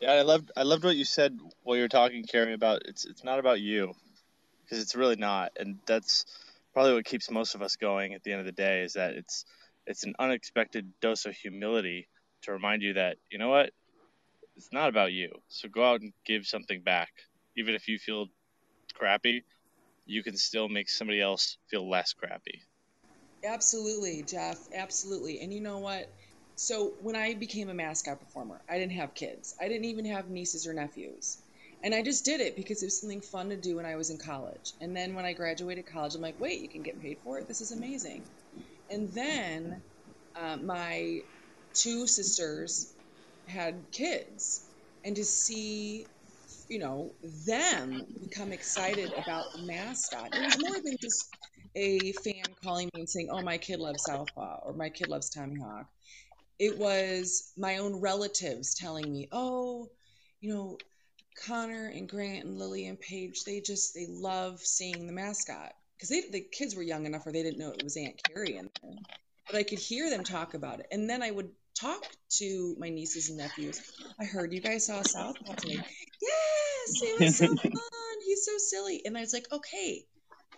[0.00, 3.04] Yeah, I loved I loved what you said while you were talking, Carrie, about it's
[3.04, 3.94] it's not about you,
[4.64, 6.24] because it's really not, and that's
[6.74, 9.14] probably what keeps most of us going at the end of the day is that
[9.14, 9.44] it's
[9.86, 12.08] it's an unexpected dose of humility
[12.42, 13.70] to remind you that you know what,
[14.56, 15.30] it's not about you.
[15.46, 17.10] So go out and give something back,
[17.56, 18.26] even if you feel
[18.94, 19.44] crappy,
[20.06, 22.62] you can still make somebody else feel less crappy.
[23.44, 24.58] Absolutely, Jeff.
[24.74, 25.40] Absolutely.
[25.40, 26.06] And you know what?
[26.56, 29.54] So when I became a mascot performer, I didn't have kids.
[29.60, 31.38] I didn't even have nieces or nephews.
[31.82, 34.10] And I just did it because it was something fun to do when I was
[34.10, 34.74] in college.
[34.80, 37.48] And then when I graduated college, I'm like, wait, you can get paid for it?
[37.48, 38.28] This is amazing.
[38.90, 39.82] And then
[40.34, 41.20] uh, my
[41.74, 42.94] two sisters
[43.46, 44.68] had kids.
[45.04, 46.06] And to see,
[46.68, 47.14] you know,
[47.46, 51.24] them become excited about mascot, it was more than just
[51.74, 55.30] a fan calling me and saying, "Oh, my kid loves Southpaw" or "My kid loves
[55.30, 55.88] Tommy Hawk."
[56.58, 59.90] It was my own relatives telling me, "Oh,
[60.40, 60.80] you know,
[61.46, 66.10] Connor and Grant and Lily and Paige, they just they love seeing the mascot because
[66.10, 68.98] the kids were young enough where they didn't know it was Aunt Carrie in there,
[69.46, 72.02] but I could hear them talk about it, and then I would talk
[72.38, 73.80] to my nieces and nephews.
[74.20, 75.82] I heard you guys saw Southpaw today.
[76.20, 78.20] Yes, it was so fun.
[78.26, 80.06] He's so silly, and I was like, okay.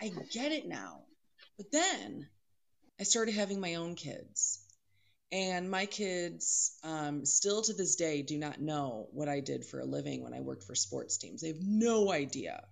[0.02, 1.02] I get it now.
[1.56, 2.28] But then
[2.98, 4.58] I started having my own kids.
[5.30, 9.80] And my kids um, still to this day do not know what I did for
[9.80, 11.40] a living when I worked for sports teams.
[11.40, 12.64] They have no idea.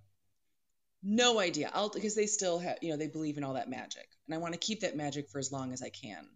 [1.01, 1.71] No idea.
[1.73, 4.07] I'll, because they still have, you know, they believe in all that magic.
[4.27, 6.27] And I want to keep that magic for as long as I can.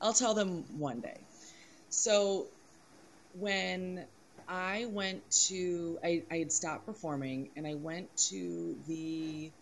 [0.00, 1.26] I'll tell them one day.
[1.88, 2.48] So
[3.32, 4.06] when
[4.46, 9.52] I went to, I, I had stopped performing and I went to the,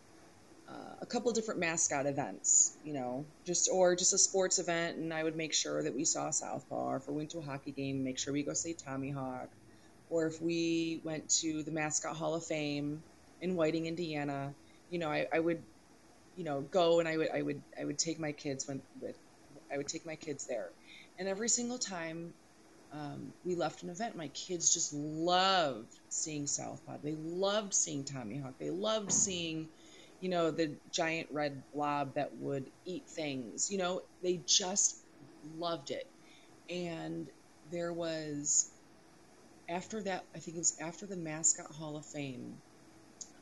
[0.73, 5.13] uh, a couple different mascot events, you know, just or just a sports event, and
[5.13, 6.75] I would make sure that we saw Southpaw.
[6.93, 9.51] Or if we went to a hockey game, make sure we go see Tommy Hawk.
[10.09, 13.03] Or if we went to the Mascot Hall of Fame
[13.41, 14.55] in Whiting, Indiana,
[14.89, 15.63] you know, I, I would,
[16.37, 19.17] you know, go and I would I would I would take my kids when with
[19.73, 20.69] I would take my kids there,
[21.19, 22.33] and every single time
[22.93, 26.99] um, we left an event, my kids just loved seeing Southpaw.
[27.03, 28.55] They loved seeing Tommy Hawk.
[28.59, 29.69] They loved seeing
[30.23, 33.69] you know, the giant red blob that would eat things.
[33.71, 35.05] You know, they just
[35.45, 36.05] loved it.
[36.71, 37.29] And
[37.71, 38.73] there was,
[39.69, 42.63] after that, I think it was after the Mascot Hall of Fame,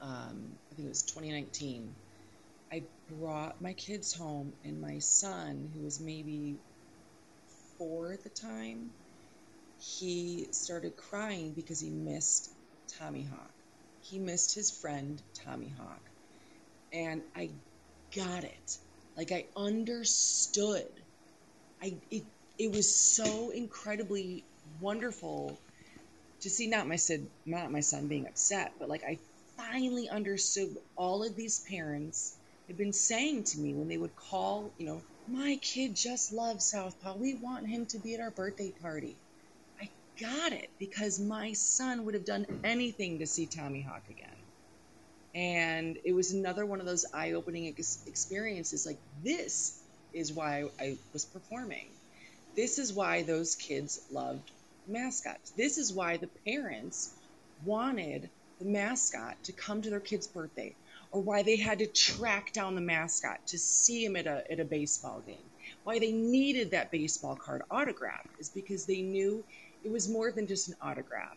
[0.01, 1.97] um, I think it was 2019,
[2.72, 6.61] I brought my kids home, and my son, who was maybe
[7.78, 8.93] four at the time,
[9.78, 12.51] he started crying because he missed
[12.99, 13.55] Tommy Hawk.
[14.01, 16.10] He missed his friend, Tommy Hawk
[16.93, 17.51] and I
[18.14, 18.78] got it.
[19.16, 20.88] Like I understood.
[21.82, 22.24] I it
[22.59, 24.45] it was so incredibly
[24.80, 25.59] wonderful
[26.43, 29.18] to see not my son not my son being upset, but like I
[29.57, 32.36] finally understood what all of these parents
[32.68, 36.66] had been saying to me when they would call, you know, my kid just loves
[36.70, 37.16] Southpaw.
[37.16, 39.16] We want him to be at our birthday party.
[39.80, 44.30] I got it because my son would have done anything to see Tommy Hawk again
[45.35, 50.99] and it was another one of those eye-opening ex- experiences like this is why I
[51.12, 51.97] was performing
[52.57, 54.51] this is why those kids loved
[54.87, 57.16] mascots this is why the parents
[57.62, 60.76] wanted the mascot to come to their kid's birthday
[61.12, 64.61] or why they had to track down the mascot to see him at a, at
[64.61, 65.51] a baseball game.
[65.85, 69.45] Why they needed that baseball card autograph is because they knew
[69.83, 71.37] it was more than just an autograph.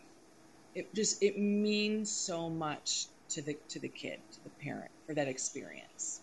[0.74, 5.14] It just it means so much to the to the kid, to the parent for
[5.14, 6.20] that experience.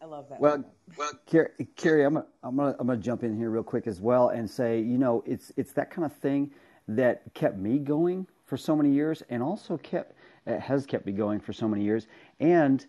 [0.00, 0.40] I love that.
[0.40, 0.64] Well,
[0.98, 4.00] well, Carrie, Carrie I'm gonna, I'm gonna I'm gonna jump in here real quick as
[4.00, 6.50] well and say, you know, it's it's that kind of thing
[6.88, 10.14] that kept me going for so many years, and also kept
[10.46, 12.06] has kept me going for so many years.
[12.38, 12.84] And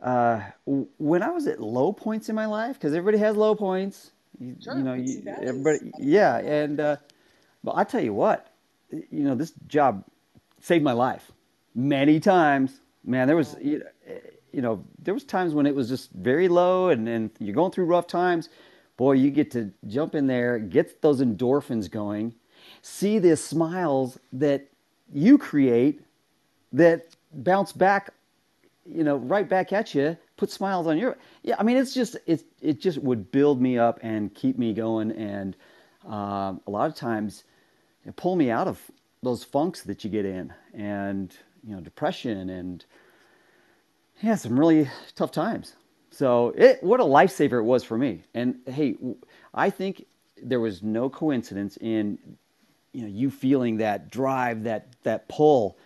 [0.00, 4.12] uh, when I was at low points in my life, because everybody has low points,
[4.38, 6.96] you, sure, you know, you, everybody, yeah, and uh,
[7.62, 8.50] but I tell you what,
[8.90, 10.04] you know, this job
[10.60, 11.30] saved my life
[11.74, 12.80] many times.
[13.04, 13.82] Man, there was you
[14.60, 18.06] know there was times when it was just very low, and you're going through rough
[18.06, 18.48] times.
[18.96, 22.34] Boy, you get to jump in there, get those endorphins going,
[22.82, 24.68] see the smiles that
[25.12, 26.02] you create
[26.72, 28.10] that bounce back,
[28.84, 31.16] you know, right back at you, put smiles on your.
[31.42, 34.72] Yeah, I mean, it's just it it just would build me up and keep me
[34.72, 35.56] going, and
[36.06, 37.44] um, a lot of times
[38.16, 38.80] pull me out of
[39.22, 42.84] those funks that you get in, and you know, depression and
[44.20, 45.74] yeah, some really tough times.
[46.10, 48.22] So it what a lifesaver it was for me.
[48.34, 48.96] And hey,
[49.54, 50.06] I think
[50.42, 52.18] there was no coincidence in
[52.92, 55.78] you know you feeling that drive, that that pull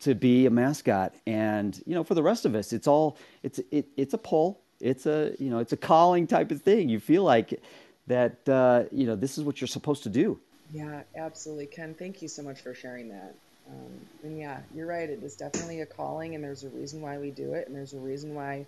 [0.00, 1.14] to be a mascot.
[1.26, 4.60] And you know, for the rest of us, it's all it's it, it's a pull.
[4.80, 6.88] It's a you know it's a calling type of thing.
[6.88, 7.60] You feel like
[8.06, 10.38] that uh, you know this is what you're supposed to do.
[10.72, 11.94] Yeah, absolutely, Ken.
[11.94, 13.34] Thank you so much for sharing that.
[13.72, 15.08] Um, and yeah, you're right.
[15.08, 17.94] It is definitely a calling, and there's a reason why we do it, and there's
[17.94, 18.66] a reason why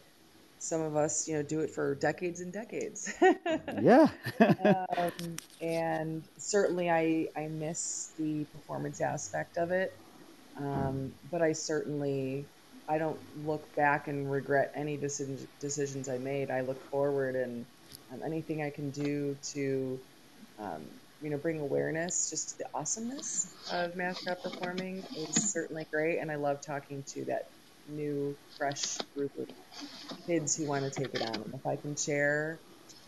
[0.58, 3.12] some of us, you know, do it for decades and decades.
[3.82, 4.08] yeah.
[4.96, 9.92] um, and certainly, I I miss the performance aspect of it,
[10.56, 12.46] um, but I certainly
[12.88, 16.50] I don't look back and regret any decisions decisions I made.
[16.50, 17.66] I look forward and
[18.12, 20.00] um, anything I can do to
[20.58, 20.82] um,
[21.24, 26.18] you know, bring awareness just to the awesomeness of mascot performing is certainly great.
[26.18, 27.48] And I love talking to that
[27.88, 29.48] new, fresh group of
[30.26, 31.34] kids who want to take it on.
[31.34, 32.58] And if I can share,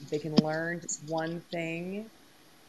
[0.00, 2.10] if they can learn just one thing,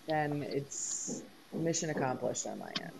[0.05, 1.23] then it's
[1.53, 2.91] mission accomplished on my end.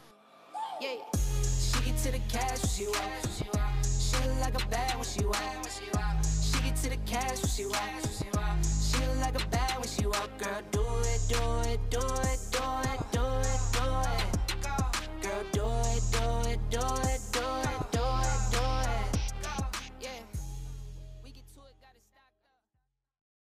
[0.80, 0.96] Yeah,
[1.44, 2.86] she get to the cash she.
[2.86, 5.20] She look like a bad when she.
[5.20, 10.62] She get to the cash she feel like a bad when she walk, girl.
[10.72, 10.82] Do
[11.14, 11.42] it, do
[11.72, 13.86] it, do it, do it, do it, do
[14.16, 14.28] it.
[15.24, 17.67] Girl, do it, do it, do it, do it.